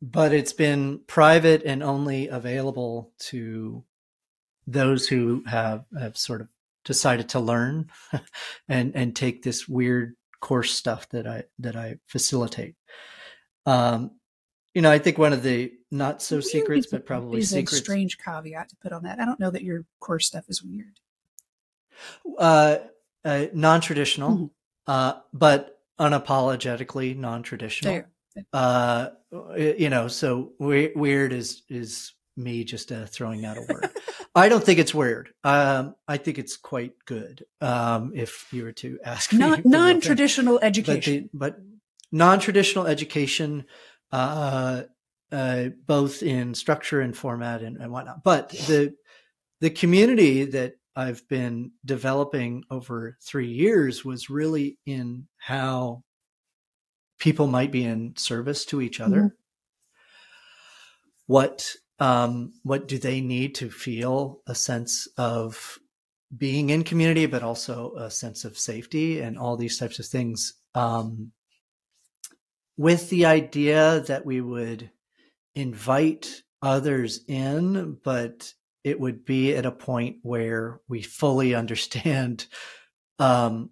[0.00, 3.84] but it's been private and only available to
[4.66, 6.48] those who have, have sort of
[6.84, 7.90] decided to learn
[8.68, 12.76] and and take this weird course stuff that I that I facilitate.
[13.66, 14.12] Um,
[14.74, 17.72] you know, I think one of the not so secrets, but probably is secrets.
[17.72, 19.20] a strange caveat to put on that.
[19.20, 21.00] I don't know that your course stuff is weird.
[22.38, 22.78] Uh,
[23.24, 24.46] uh non-traditional, mm-hmm.
[24.86, 28.02] uh, but unapologetically non-traditional.
[28.52, 29.10] Uh,
[29.56, 33.90] you know, so weird is is me just uh, throwing out a word.
[34.34, 35.30] I don't think it's weird.
[35.44, 37.44] Um, I think it's quite good.
[37.60, 41.62] Um, if you were to ask non, non-traditional education, but, but,
[42.10, 43.66] non-traditional education,
[44.10, 44.82] uh,
[45.30, 48.24] uh, both in structure and format and, and whatnot.
[48.24, 48.94] But the
[49.60, 56.02] the community that I've been developing over three years was really in how
[57.18, 59.16] people might be in service to each other.
[59.16, 59.28] Mm-hmm.
[61.26, 65.78] What um, what do they need to feel a sense of
[66.36, 70.54] being in community, but also a sense of safety and all these types of things.
[70.74, 71.32] Um,
[72.76, 74.90] with the idea that we would
[75.54, 78.52] invite others in, but
[78.84, 82.46] it would be at a point where we fully understand
[83.18, 83.70] um,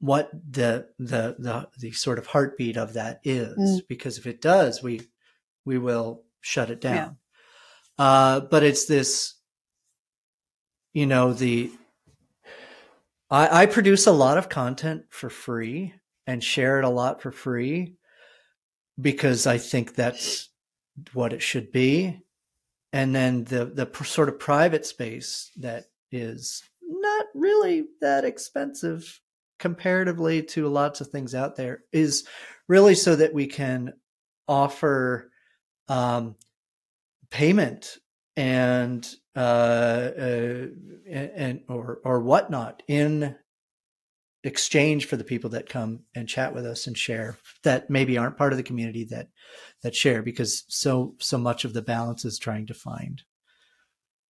[0.00, 3.56] what the, the the the sort of heartbeat of that is.
[3.56, 3.88] Mm.
[3.88, 5.02] Because if it does, we
[5.64, 7.16] we will shut it down.
[7.98, 8.04] Yeah.
[8.04, 9.34] Uh, but it's this,
[10.92, 11.70] you know, the
[13.30, 15.94] I, I produce a lot of content for free
[16.26, 17.94] and share it a lot for free
[19.00, 20.48] because I think that's
[21.12, 22.20] what it should be.
[22.92, 29.20] And then the the sort of private space that is not really that expensive
[29.58, 32.26] comparatively to lots of things out there is
[32.68, 33.92] really so that we can
[34.46, 35.30] offer
[35.88, 36.36] um,
[37.30, 37.98] payment
[38.36, 40.66] and uh, uh,
[41.10, 43.34] and or or whatnot in
[44.44, 48.36] exchange for the people that come and chat with us and share that maybe aren't
[48.36, 49.28] part of the community that
[49.82, 53.22] that share because so so much of the balance is trying to find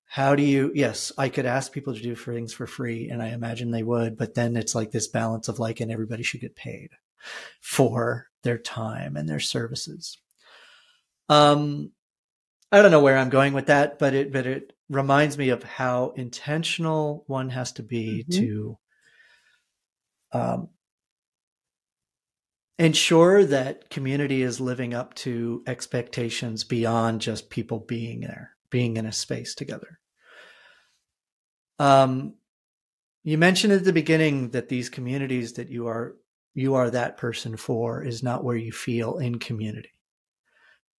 [0.06, 3.28] how do you yes i could ask people to do things for free and i
[3.28, 6.56] imagine they would but then it's like this balance of like and everybody should get
[6.56, 6.90] paid
[7.62, 10.18] for their time and their services
[11.30, 11.92] um
[12.72, 15.64] i don't know where i'm going with that but it but it reminds me of
[15.64, 18.40] how intentional one has to be mm-hmm.
[18.40, 18.78] to
[20.32, 20.70] um,
[22.78, 29.06] ensure that community is living up to expectations beyond just people being there, being in
[29.06, 30.00] a space together.
[31.80, 32.36] Um,
[33.24, 36.16] you mentioned at the beginning that these communities that you are
[36.54, 39.92] you are that person for is not where you feel in community.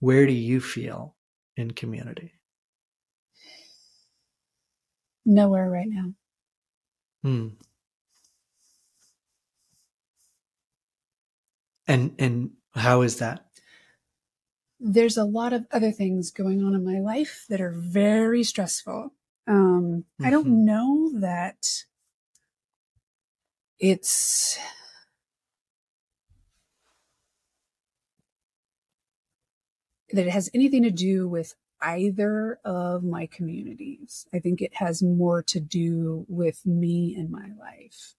[0.01, 1.16] Where do you feel
[1.57, 2.35] in community?
[5.24, 6.12] Nowhere right now.
[7.22, 7.49] Hmm.
[11.87, 13.47] And and how is that?
[14.78, 19.12] There's a lot of other things going on in my life that are very stressful.
[19.47, 20.26] Um, mm-hmm.
[20.26, 20.64] I don't mm-hmm.
[20.64, 21.84] know that
[23.78, 24.59] it's
[30.11, 34.26] that it has anything to do with either of my communities.
[34.32, 38.16] I think it has more to do with me and my life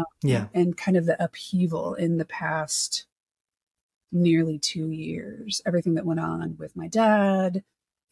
[0.00, 0.48] um, yeah.
[0.54, 3.06] and kind of the upheaval in the past
[4.12, 5.60] nearly two years.
[5.66, 7.62] Everything that went on with my dad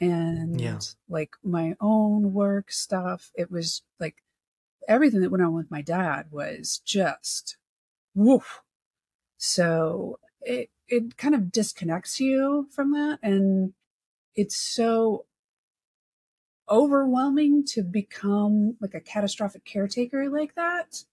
[0.00, 0.78] and yeah.
[1.08, 3.30] like my own work stuff.
[3.34, 4.22] It was like
[4.88, 7.56] everything that went on with my dad was just
[8.14, 8.62] woof.
[9.36, 13.72] So it it kind of disconnects you from that and
[14.36, 15.24] it's so
[16.68, 21.04] overwhelming to become like a catastrophic caretaker like that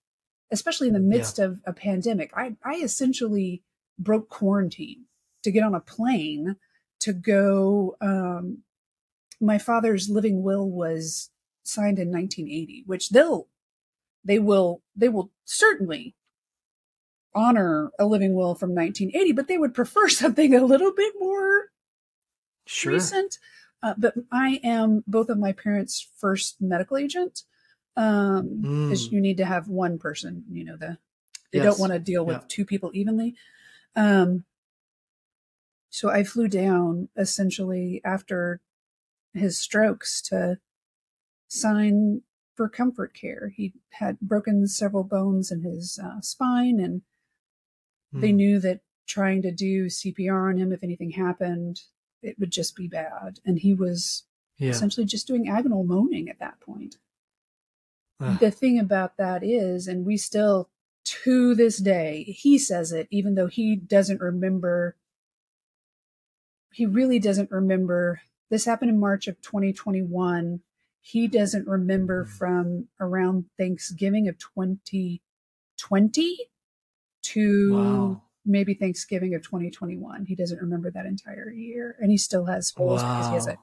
[0.51, 1.45] especially in the midst yeah.
[1.45, 2.31] of a pandemic.
[2.35, 3.63] I, I essentially
[3.97, 5.05] broke quarantine
[5.43, 6.57] to get on a plane
[6.99, 7.95] to go.
[8.01, 8.59] Um,
[9.39, 11.29] my father's living will was
[11.63, 13.47] signed in 1980, which they'll,
[14.23, 16.15] they will, they will certainly
[17.33, 21.69] honor a living will from 1980, but they would prefer something a little bit more
[22.65, 22.93] sure.
[22.93, 23.37] recent.
[23.83, 27.43] Uh, but I am both of my parents' first medical agent
[27.97, 29.11] um because mm.
[29.11, 30.97] you need to have one person you know the
[31.51, 31.65] they yes.
[31.65, 32.43] don't want to deal with yeah.
[32.47, 33.35] two people evenly
[33.95, 34.45] um
[35.89, 38.61] so i flew down essentially after
[39.33, 40.57] his strokes to
[41.47, 42.21] sign
[42.55, 47.01] for comfort care he had broken several bones in his uh, spine and
[48.13, 48.21] mm.
[48.21, 51.81] they knew that trying to do cpr on him if anything happened
[52.23, 54.23] it would just be bad and he was
[54.57, 54.69] yeah.
[54.69, 56.95] essentially just doing agonal moaning at that point
[58.39, 60.69] the thing about that is, and we still,
[61.03, 64.95] to this day, he says it, even though he doesn't remember,
[66.71, 68.21] he really doesn't remember.
[68.49, 70.61] This happened in March of 2021.
[71.01, 72.29] He doesn't remember mm.
[72.29, 76.37] from around Thanksgiving of 2020
[77.23, 78.21] to wow.
[78.45, 80.25] maybe Thanksgiving of 2021.
[80.25, 81.95] He doesn't remember that entire year.
[81.99, 83.17] And he still has holes wow.
[83.17, 83.57] because he has a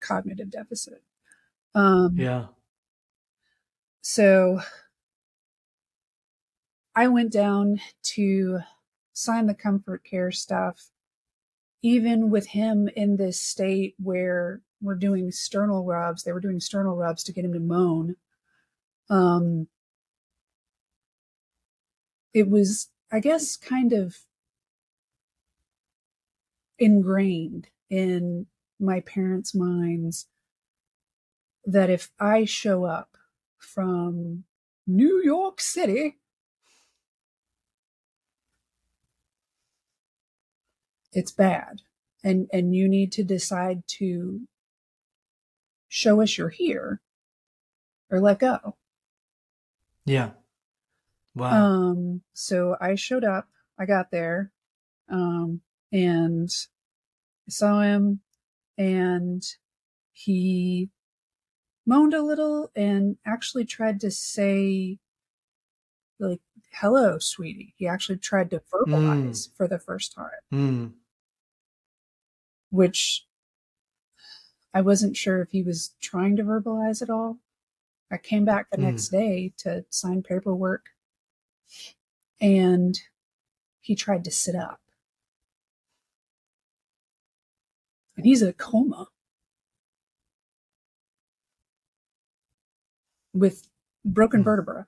[0.00, 1.02] cognitive deficit.
[1.74, 2.46] Um, yeah.
[4.06, 4.60] So
[6.94, 7.80] I went down
[8.14, 8.58] to
[9.14, 10.90] sign the comfort care stuff,
[11.82, 16.22] even with him in this state where we're doing sternal rubs.
[16.22, 18.16] They were doing sternal rubs to get him to moan.
[19.08, 19.68] Um,
[22.34, 24.18] it was, I guess, kind of
[26.78, 28.48] ingrained in
[28.78, 30.26] my parents' minds
[31.64, 33.08] that if I show up
[33.64, 34.44] from
[34.86, 36.18] New York City.
[41.12, 41.82] It's bad.
[42.22, 44.40] And and you need to decide to
[45.88, 47.00] show us you're here
[48.10, 48.76] or let go.
[50.04, 50.30] Yeah.
[51.34, 51.64] Wow.
[51.64, 53.48] Um, so I showed up,
[53.78, 54.52] I got there,
[55.08, 55.60] um,
[55.92, 56.48] and
[57.46, 58.20] I saw him
[58.78, 59.42] and
[60.12, 60.90] he
[61.86, 64.98] moaned a little and actually tried to say
[66.18, 66.40] like
[66.72, 69.56] hello sweetie he actually tried to verbalize mm.
[69.56, 70.92] for the first time mm.
[72.70, 73.26] which
[74.72, 77.38] i wasn't sure if he was trying to verbalize at all
[78.10, 78.84] i came back the mm.
[78.84, 80.86] next day to sign paperwork
[82.40, 83.00] and
[83.80, 84.80] he tried to sit up
[88.16, 89.08] and he's in a coma
[93.34, 93.68] with
[94.04, 94.44] broken mm.
[94.44, 94.86] vertebra,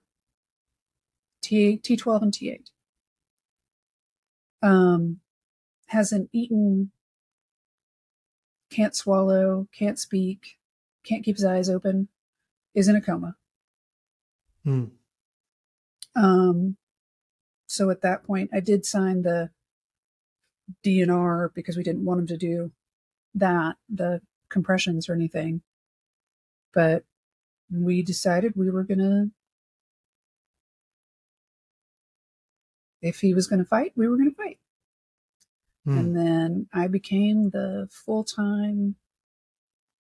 [1.42, 2.70] T T12 and T8.
[4.62, 5.20] Um,
[5.88, 6.90] hasn't eaten,
[8.70, 10.58] can't swallow, can't speak,
[11.04, 12.08] can't keep his eyes open,
[12.74, 13.36] is in a coma.
[14.64, 14.90] Mm.
[16.14, 16.76] Um,
[17.66, 19.50] so at that point, I did sign the
[20.84, 22.72] DNR because we didn't want him to do
[23.34, 25.62] that, the compressions or anything.
[26.72, 27.04] But
[27.70, 29.30] we decided we were going to,
[33.02, 34.58] if he was going to fight, we were going to fight.
[35.86, 35.98] Mm.
[35.98, 38.96] And then I became the full time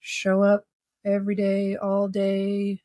[0.00, 0.64] show up
[1.04, 2.82] every day, all day.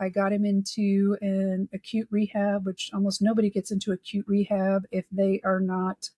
[0.00, 5.04] I got him into an acute rehab, which almost nobody gets into acute rehab if
[5.12, 6.10] they are not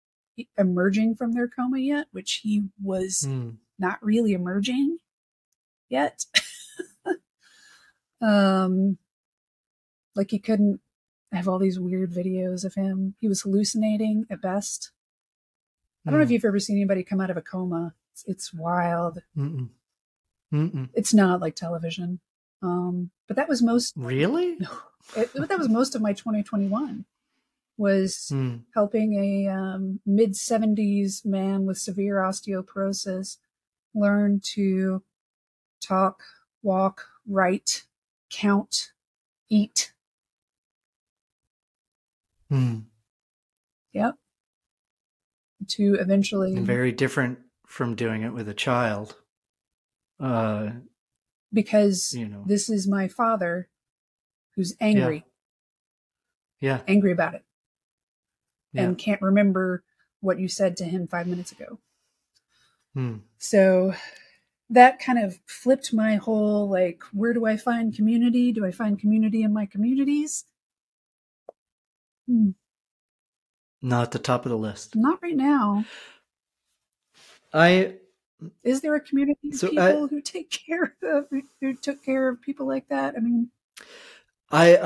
[0.56, 3.56] emerging from their coma yet, which he was mm.
[3.78, 4.98] not really emerging
[5.88, 6.24] yet.
[8.20, 8.98] Um,
[10.14, 10.80] like he couldn't
[11.34, 13.16] I have all these weird videos of him.
[13.20, 14.92] He was hallucinating at best.
[16.06, 16.18] I don't mm.
[16.18, 16.34] know if hmm.
[16.34, 17.94] you've ever seen anybody come out of a coma.
[18.12, 19.18] It's, it's wild.
[19.36, 19.70] Mm-mm.
[20.52, 20.90] Mm-mm.
[20.94, 22.20] It's not like television.
[22.62, 24.58] Um, but that was most really.
[25.14, 27.04] It, that was most of my 2021
[27.76, 28.62] was mm.
[28.72, 33.36] helping a um, mid 70s man with severe osteoporosis
[33.94, 35.02] learn to
[35.82, 36.22] talk,
[36.62, 37.84] walk, write,
[38.34, 38.92] count,
[39.48, 39.92] eat.
[42.50, 42.80] Hmm.
[43.92, 44.16] Yep.
[45.68, 46.54] To eventually.
[46.54, 49.16] And very different from doing it with a child.
[50.20, 50.70] Uh,
[51.52, 52.42] because you know.
[52.44, 53.68] this is my father
[54.56, 55.24] who's angry.
[56.60, 56.78] Yeah.
[56.78, 56.82] yeah.
[56.88, 57.44] Angry about it.
[58.72, 58.82] Yeah.
[58.82, 59.84] And can't remember
[60.20, 61.78] what you said to him five minutes ago.
[62.94, 63.18] Hmm.
[63.38, 63.94] So
[64.74, 68.52] that kind of flipped my whole like where do i find community?
[68.52, 70.44] Do i find community in my communities?
[72.26, 72.50] Hmm.
[73.82, 74.96] not at the top of the list.
[74.96, 75.84] Not right now.
[77.52, 77.94] I
[78.62, 81.26] is there a community of so people I, who take care of
[81.60, 83.14] who took care of people like that?
[83.16, 83.50] I mean
[84.50, 84.78] i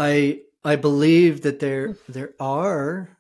[0.65, 3.18] i i believe that there there are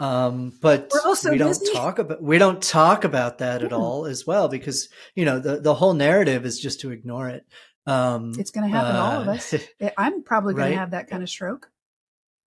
[0.00, 0.92] um, but
[1.24, 1.72] we don't busy.
[1.72, 3.66] talk about we don't talk about that yeah.
[3.66, 7.28] at all as well because you know the the whole narrative is just to ignore
[7.28, 7.44] it.
[7.86, 9.54] Um, it's going to happen uh, to all of us.
[9.96, 10.70] I'm probably going right?
[10.70, 11.70] to have that kind of stroke.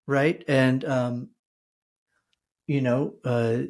[0.07, 1.29] Right, and um,
[2.67, 3.63] you know, uh,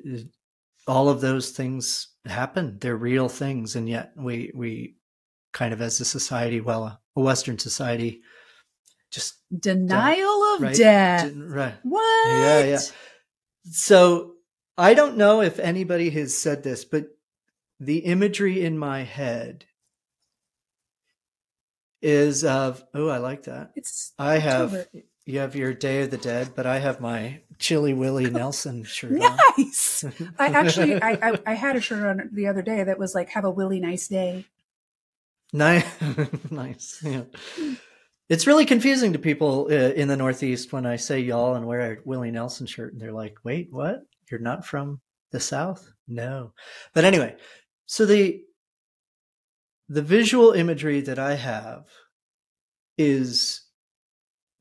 [0.87, 2.79] all of those things happen.
[2.81, 4.97] They're real things, and yet we we
[5.53, 8.22] kind of as a society, well, a Western society,
[9.12, 10.76] just denial of right?
[10.76, 11.33] death.
[11.35, 11.74] right.
[11.83, 12.29] What?
[12.29, 12.79] Yeah, yeah.
[13.65, 14.35] So
[14.77, 17.07] I don't know if anybody has said this, but
[17.81, 19.65] the imagery in my head
[22.01, 23.73] is of oh, I like that.
[23.75, 25.05] It's I have October.
[25.27, 29.13] you have your Day of the Dead, but I have my Chilly Willie Nelson shirt.
[29.13, 30.05] nice.
[30.39, 33.31] I actually I, I, I had a shirt on the other day that was like
[33.31, 34.47] "Have a Willie nice day."
[35.53, 35.87] Nice,
[36.51, 37.01] nice.
[37.03, 37.23] Yeah.
[38.29, 41.93] It's really confusing to people uh, in the Northeast when I say y'all and wear
[41.93, 44.03] a Willie Nelson shirt, and they're like, "Wait, what?
[44.31, 45.01] You're not from
[45.33, 46.53] the South?" No,
[46.95, 47.37] but anyway,
[47.87, 48.43] so the
[49.89, 51.87] the visual imagery that I have
[52.99, 53.62] is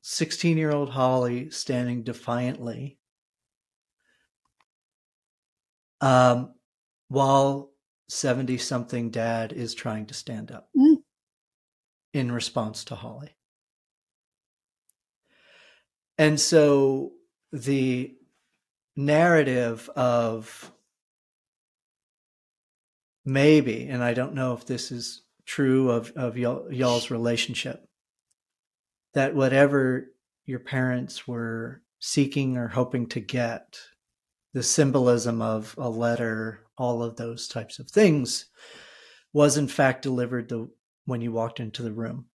[0.02, 2.98] 16 year old Holly standing defiantly
[6.00, 6.54] um,
[7.08, 7.70] while
[8.08, 10.96] 70 something dad is trying to stand up mm.
[12.14, 13.36] in response to Holly.
[16.18, 17.12] And so
[17.52, 18.14] the
[18.96, 20.72] narrative of
[23.24, 27.86] maybe, and I don't know if this is true of, of y'all, y'all's relationship,
[29.14, 30.10] that whatever
[30.44, 33.78] your parents were seeking or hoping to get,
[34.54, 38.46] the symbolism of a letter, all of those types of things,
[39.32, 40.68] was in fact delivered the
[41.04, 42.26] when you walked into the room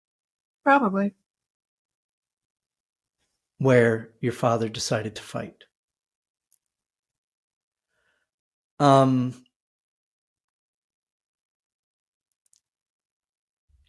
[0.64, 1.14] Probably.
[3.64, 5.64] Where your father decided to fight.
[8.80, 9.34] Um,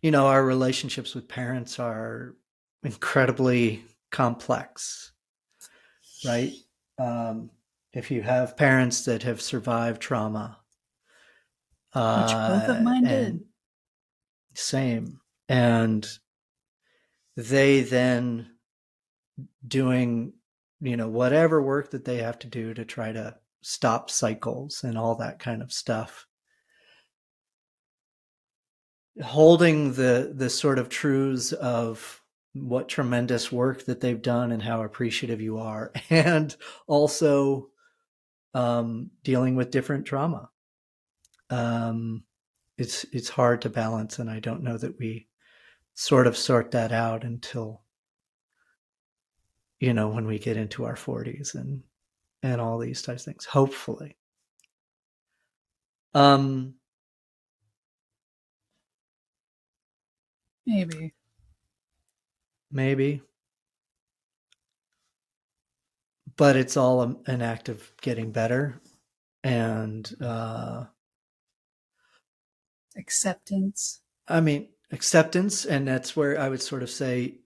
[0.02, 2.34] you know, our relationships with parents are
[2.82, 5.12] incredibly complex,
[6.24, 6.52] right?
[6.98, 7.50] Um,
[7.92, 10.58] if you have parents that have survived trauma,
[11.94, 13.34] Which both of mine did.
[13.34, 13.38] Uh,
[14.54, 15.20] Same.
[15.48, 16.06] And
[17.36, 18.53] they then
[19.66, 20.32] doing,
[20.80, 24.98] you know, whatever work that they have to do to try to stop cycles and
[24.98, 26.26] all that kind of stuff.
[29.22, 32.20] Holding the the sort of truths of
[32.52, 36.56] what tremendous work that they've done and how appreciative you are, and
[36.86, 37.68] also
[38.54, 40.48] um, dealing with different trauma.
[41.50, 42.24] Um,
[42.78, 45.28] it's it's hard to balance, and I don't know that we
[45.94, 47.83] sort of sort that out until
[49.84, 51.82] you know when we get into our 40s and
[52.42, 53.44] and all these types of things.
[53.46, 54.16] Hopefully,
[56.14, 56.74] um,
[60.66, 61.14] Maybe.
[62.70, 63.22] maybe,
[66.36, 68.80] but it's all a, an act of getting better,
[69.42, 70.84] and uh,
[72.96, 74.00] Acceptance.
[74.28, 77.36] I mean, acceptance, and that's where I would sort of say,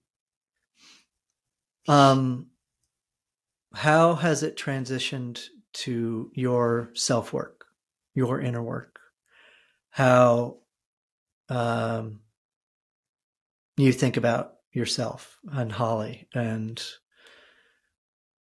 [1.89, 2.47] um,
[3.75, 5.41] how has it transitioned
[5.73, 7.65] to your self work,
[8.15, 9.01] your inner work?
[9.91, 10.59] How
[11.49, 12.21] um,
[13.77, 16.81] you think about yourself and Holly, and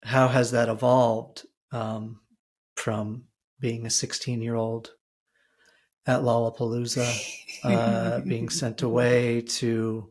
[0.02, 2.20] how has that evolved um,
[2.76, 3.24] from
[3.58, 4.90] being a 16 year old
[6.06, 7.32] at Lollapalooza?
[7.64, 10.10] uh, being sent away to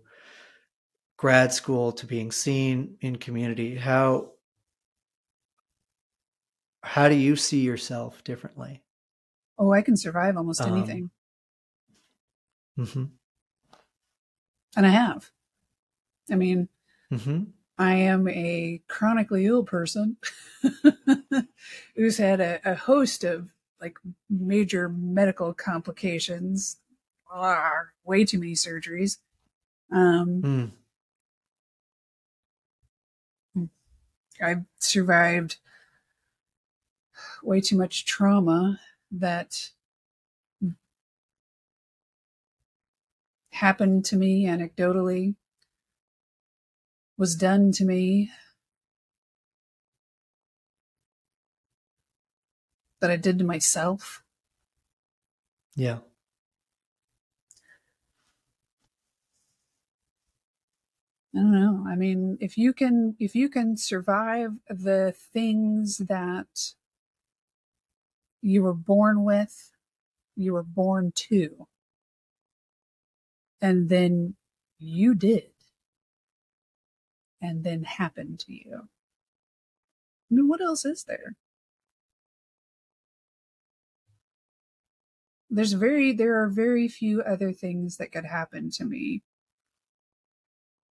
[1.18, 4.32] grad school to being seen in community how
[6.84, 8.82] how do you see yourself differently
[9.58, 11.10] Oh, I can survive almost Um, anything.
[12.78, 13.06] mm-hmm.
[14.76, 15.32] And I have.
[16.32, 16.68] I mean,
[17.12, 17.44] Mm-hmm.
[17.78, 20.18] I am a chronically ill person
[21.96, 23.50] who's had a, a host of
[23.80, 23.98] like
[24.30, 26.78] major medical complications,
[27.32, 27.72] ah,
[28.04, 29.18] way too many surgeries.
[29.92, 30.72] Um, Mm.
[34.42, 35.58] I've survived
[37.44, 38.80] way too much trauma
[39.12, 39.72] that
[43.52, 45.36] happened to me anecdotally,
[47.18, 48.32] was done to me,
[53.00, 54.24] that I did to myself.
[55.76, 56.00] yeah
[61.36, 61.86] I don't know.
[61.88, 66.74] I mean, if you can if you can survive the things that
[68.42, 69.72] you were born with,
[70.36, 71.68] you were born to,
[73.62, 74.36] and then
[74.80, 75.52] you did,
[77.42, 78.90] and then happened to you.
[80.32, 81.36] I mean, what else is there?
[85.50, 89.24] There's very there are very few other things that could happen to me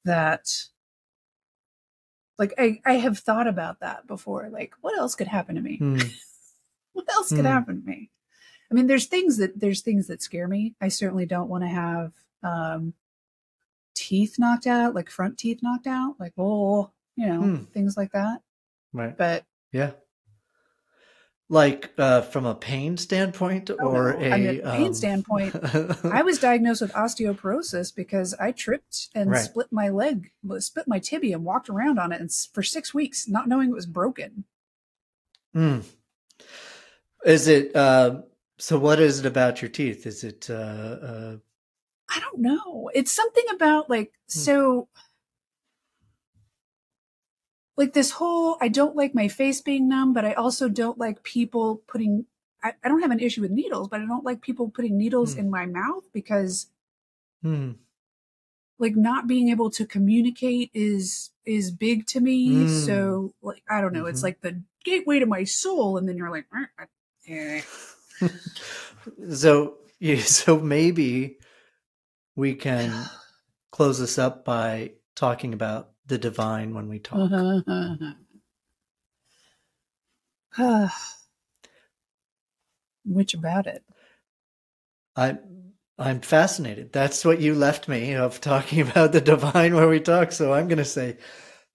[0.05, 0.66] that
[2.38, 5.78] like I, I have thought about that before like what else could happen to me
[5.78, 6.12] Mm.
[6.92, 7.46] what else could Hmm.
[7.46, 8.11] happen to me
[8.70, 11.68] i mean there's things that there's things that scare me i certainly don't want to
[11.68, 12.94] have um
[13.94, 17.64] teeth knocked out like front teeth knocked out like oh you know Hmm.
[17.72, 18.40] things like that
[18.92, 19.92] right but yeah
[21.53, 24.18] like uh, from a pain standpoint or no.
[24.18, 25.55] a I mean, a pain um, standpoint,
[26.05, 29.44] I was diagnosed with osteoporosis because I tripped and Right.
[29.44, 33.28] split my leg, split my tibia, and walked around on it and for six weeks,
[33.28, 34.44] not knowing it was broken.
[35.55, 35.84] Mm.
[37.26, 38.22] Is it uh,
[38.59, 38.78] so?
[38.78, 40.07] What is it about your teeth?
[40.07, 41.36] Is it uh, uh,
[42.09, 42.90] I don't know.
[42.94, 44.38] It's something about like Hmm.
[44.40, 44.88] so
[47.76, 51.22] like this whole I don't like my face being numb, but I also don't like
[51.22, 52.26] people putting
[52.62, 55.34] I, I don't have an issue with needles, but I don't like people putting needles
[55.34, 55.40] Hmm.
[55.40, 56.68] in my mouth because
[57.42, 57.72] hmm,
[58.78, 62.66] like not being able to communicate is is big to me.
[62.66, 62.68] Mm.
[62.68, 64.24] So like I don't know, it's Mhm.
[64.24, 66.84] like the gateway to my soul, and then you're like, "Eh,
[67.28, 67.62] eh."
[69.34, 71.38] so yeah, so maybe
[72.36, 73.10] we can
[73.72, 77.30] close this up by talking about the divine when we talk.
[83.06, 83.82] Which about it?
[85.16, 85.38] I
[85.98, 86.92] I'm fascinated.
[86.92, 90.32] That's what you left me of talking about the divine where we talk.
[90.32, 91.16] So I'm going to say,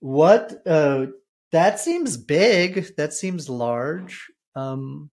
[0.01, 0.53] what?
[0.67, 1.07] Uh,
[1.51, 2.95] that seems big.
[2.97, 4.27] That seems large.
[4.55, 5.09] Um,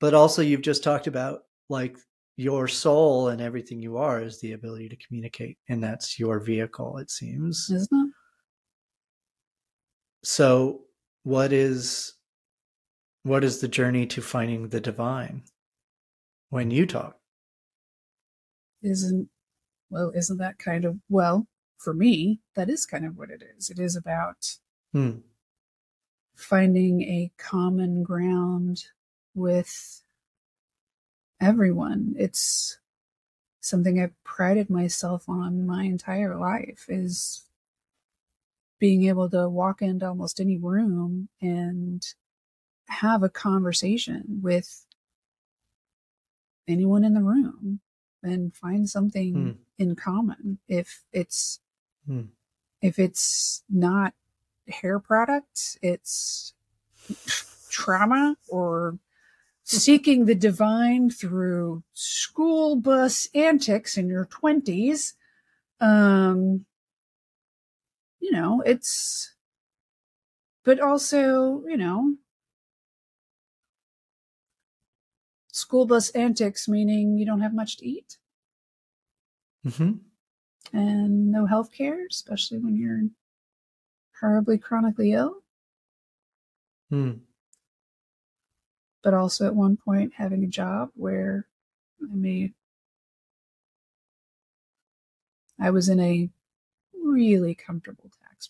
[0.00, 1.96] but also, you've just talked about like
[2.36, 6.98] your soul and everything you are is the ability to communicate, and that's your vehicle.
[6.98, 8.17] It seems, isn't it?
[10.22, 10.82] So,
[11.22, 12.14] what is
[13.22, 15.42] what is the journey to finding the divine
[16.50, 17.18] when you talk?
[18.82, 19.28] Isn't
[19.90, 21.46] well, isn't that kind of well,
[21.78, 23.70] for me, that is kind of what it is.
[23.70, 24.56] It is about
[24.92, 25.18] hmm.
[26.34, 28.84] finding a common ground
[29.34, 30.02] with
[31.40, 32.14] everyone.
[32.18, 32.78] It's
[33.60, 37.44] something I've prided myself on my entire life is
[38.78, 42.02] being able to walk into almost any room and
[42.88, 44.86] have a conversation with
[46.66, 47.80] anyone in the room
[48.22, 49.52] and find something Hmm.
[49.78, 51.60] in common if it's
[52.06, 52.22] Hmm.
[52.82, 54.14] if it's not
[54.68, 56.54] hair products it's
[57.70, 58.98] trauma or
[59.64, 65.14] seeking the divine through school bus antics in your 20s
[65.80, 66.64] um
[68.20, 69.34] you know it's
[70.64, 72.16] but also you know
[75.52, 78.18] school bus antics meaning you don't have much to eat.
[79.64, 79.92] Hmm
[80.72, 83.02] and no health care especially when you're
[84.20, 85.42] horribly chronically ill.
[86.90, 87.20] Hmm.
[89.02, 91.46] but also at one point having a job where
[92.02, 92.54] I mean,
[95.58, 96.30] I was in a
[97.08, 98.48] really comfortable tax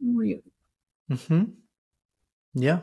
[0.00, 0.16] bracket.
[0.16, 0.52] Really.
[1.26, 1.44] hmm
[2.54, 2.80] Yeah.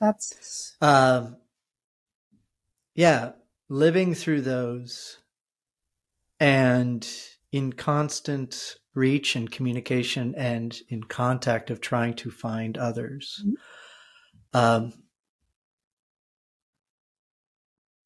[0.00, 1.36] That's Um,
[2.94, 3.32] yeah,
[3.68, 5.18] living through those
[6.40, 7.06] and
[7.52, 13.44] in constant reach and communication and in contact of trying to find others.
[14.52, 14.92] Um,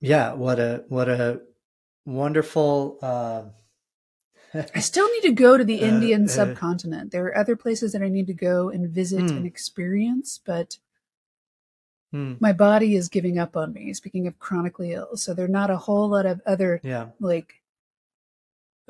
[0.00, 1.40] yeah, what a what a
[2.04, 2.98] wonderful.
[3.02, 3.42] Uh,
[4.74, 7.10] I still need to go to the Uh, Indian uh, subcontinent.
[7.10, 9.36] There are other places that I need to go and visit Hmm.
[9.38, 10.78] and experience, but
[12.10, 13.94] hmm, my body is giving up on me.
[13.94, 17.62] Speaking of chronically ill, so there are not a whole lot of other yeah, like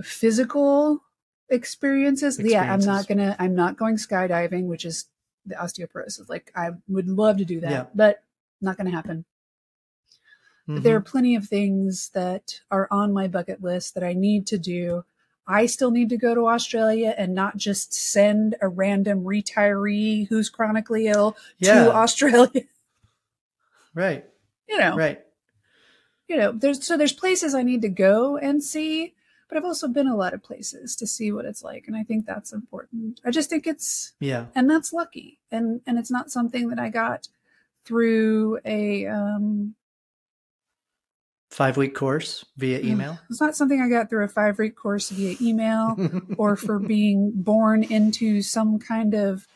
[0.03, 1.03] physical
[1.49, 2.39] experiences.
[2.41, 3.37] Yeah, I'm not gonna.
[3.39, 5.07] I'm not going skydiving, which is
[5.47, 6.29] the osteoporosis.
[6.29, 7.85] Like I would love to do that, Yeah.
[7.95, 8.23] but
[8.61, 9.25] not gonna happen.
[10.69, 14.47] Mhm, there are plenty of things that are on my bucket list that I need
[14.49, 15.05] to do.
[15.47, 20.49] I still need to go to Australia and not just send a random retiree who's
[20.49, 22.63] chronically ill yeah, to Australia.
[23.95, 24.25] right,
[24.69, 25.21] You know, right,
[26.29, 29.15] you know, there's so there's places I need to go and see,
[29.49, 32.05] but I've also been a lot of places to see what it's like, and I
[32.05, 33.21] think that's important.
[33.25, 36.89] I just think it's yeah, and that's lucky, and and it's not something that I
[36.89, 37.29] got
[37.85, 39.75] through a um
[41.53, 42.84] five week course via Mm.
[42.84, 43.18] email.
[43.28, 45.96] it's not something I got through a five week course via email
[46.38, 49.46] or for being born into some kind of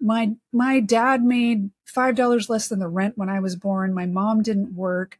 [0.00, 3.94] my my dad made five dollars less than the rent when I was born.
[3.94, 5.18] My mom didn't work.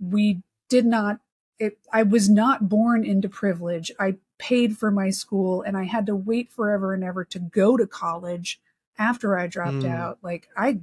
[0.00, 1.20] We did not
[1.58, 3.92] it, I was not born into privilege.
[4.00, 7.76] I paid for my school and I had to wait forever and ever to go
[7.76, 8.58] to college
[8.98, 9.90] after I dropped Mm.
[9.94, 10.18] out.
[10.22, 10.80] Like I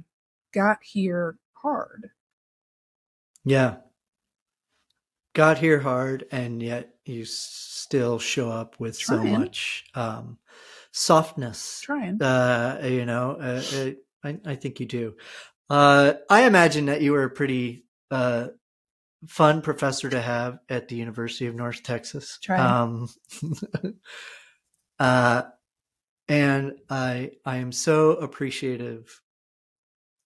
[0.52, 2.10] got here hard.
[3.44, 3.76] Yeah.
[5.38, 10.36] Got here hard, and yet you still show up with so much um,
[10.90, 11.80] softness.
[11.80, 12.20] Trying.
[12.20, 13.90] Uh, you know, uh, uh,
[14.24, 15.14] I, I think you do.
[15.70, 18.48] Uh, I imagine that you were a pretty uh,
[19.28, 22.40] fun professor to have at the University of North Texas.
[22.42, 22.60] Trying.
[22.60, 23.08] Um,
[24.98, 25.42] uh,
[26.26, 29.22] and I I am so appreciative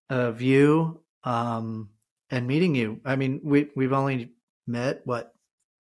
[0.08, 1.90] of you um,
[2.30, 3.02] and meeting you.
[3.04, 4.32] I mean, we we've only
[4.66, 5.34] met what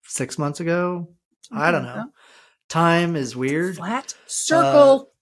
[0.04, 1.08] six months ago.
[1.50, 2.06] I don't know.
[2.68, 3.76] Time is weird.
[3.76, 5.12] Flat circle.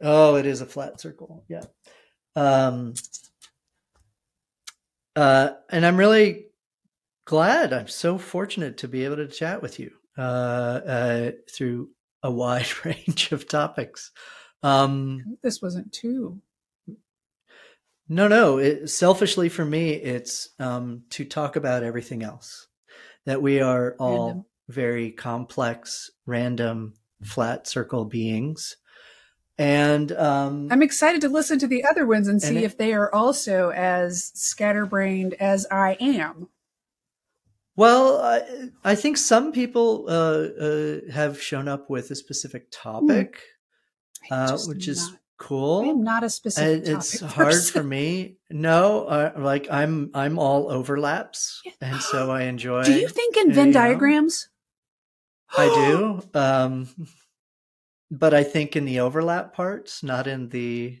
[0.00, 1.44] Oh, it is a flat circle.
[1.48, 1.64] Yeah.
[2.34, 2.94] Um,
[5.14, 6.46] uh, and I'm really
[7.26, 7.72] glad.
[7.72, 11.90] I'm so fortunate to be able to chat with you uh, uh, through
[12.22, 14.12] a wide range of topics.
[14.62, 16.40] Um, this wasn't too
[18.08, 18.58] no, no.
[18.58, 22.67] It, selfishly for me, it's um, to talk about everything else.
[23.28, 24.44] That we are all Random.
[24.68, 28.76] very complex, random, flat circle beings
[29.58, 32.94] And um, I'm excited to listen to the other ones and see it, if they
[32.94, 36.48] are also as scatterbrained as I am.
[37.76, 43.42] Well, I, I think some people uh, uh, have shown up with a specific topic,
[44.30, 45.82] uh, which is not, cool.
[45.82, 46.86] I am not a specific.
[46.86, 47.72] it's hard person.
[47.72, 48.36] for me.
[48.50, 52.82] No, uh, like I'm I'm all overlaps, and so I enjoy.
[52.82, 54.48] Do you think in Venn you know, diagrams?
[55.56, 56.88] I do, um,
[58.10, 60.98] but I think in the overlap parts, not in the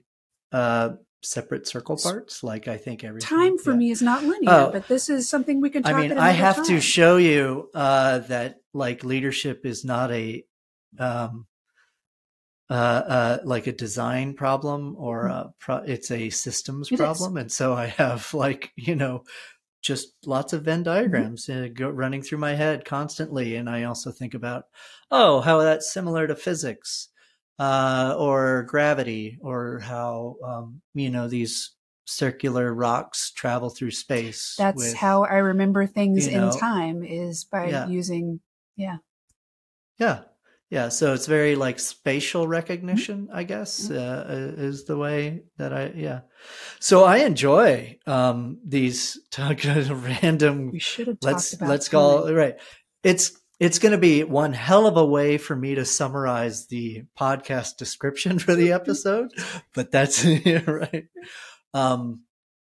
[0.52, 0.90] uh,
[1.22, 2.42] separate circle parts.
[2.42, 3.78] Like I think every time for yeah.
[3.78, 4.70] me is not linear, Oh.
[4.72, 5.82] but this is something we can.
[5.82, 10.10] Talk about I mean, I have to show you uh, that like leadership is not
[10.12, 10.44] a
[10.98, 11.46] um,
[12.70, 16.94] uh, uh, like a design problem or a pro- it's a systems Mm-hmm.
[16.94, 17.18] It is.
[17.18, 19.24] problem, and so I have like you know
[19.82, 20.84] just lots of Venn Mm-hmm.
[20.84, 24.64] diagrams uh, running through my head constantly, and I also think about
[25.10, 27.08] oh how that's similar to physics
[27.58, 31.72] uh, or gravity or how um, you know these
[32.06, 34.54] circular rocks travel through space.
[34.58, 37.86] That's with- how I remember things you in time is by yeah.
[37.86, 38.40] using.
[38.76, 38.98] Yeah,
[39.98, 40.20] Yeah.
[40.70, 40.90] Yeah.
[40.90, 42.50] So it's very like spatial Mm-hmm.
[42.50, 46.20] recognition, I guess, uh, is the way that I, yeah.
[46.78, 49.18] So I enjoy um, these
[50.22, 52.34] random, we should have let's, let's time.
[52.34, 52.56] right.
[53.02, 57.04] It's, it's going to be one hell of a way for me to summarize the
[57.18, 59.32] podcast description for the episode,
[59.74, 61.06] but that's yeah, right.
[61.74, 62.22] Um,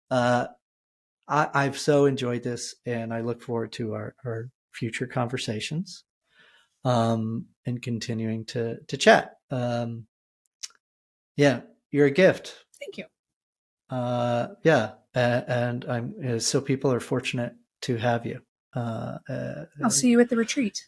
[0.10, 0.48] uh,
[1.28, 6.04] I, I've so enjoyed this and I look forward to our, our future conversations
[6.84, 9.38] um, and continuing to to chat.
[9.50, 10.08] Um,
[11.36, 12.66] yeah, you're a gift.
[12.80, 13.06] Thank you.
[13.90, 18.42] Uh, yeah, uh, and I'm uh, so people are fortunate to have you.
[18.76, 20.88] Uh, uh, I'll see you at the retreat.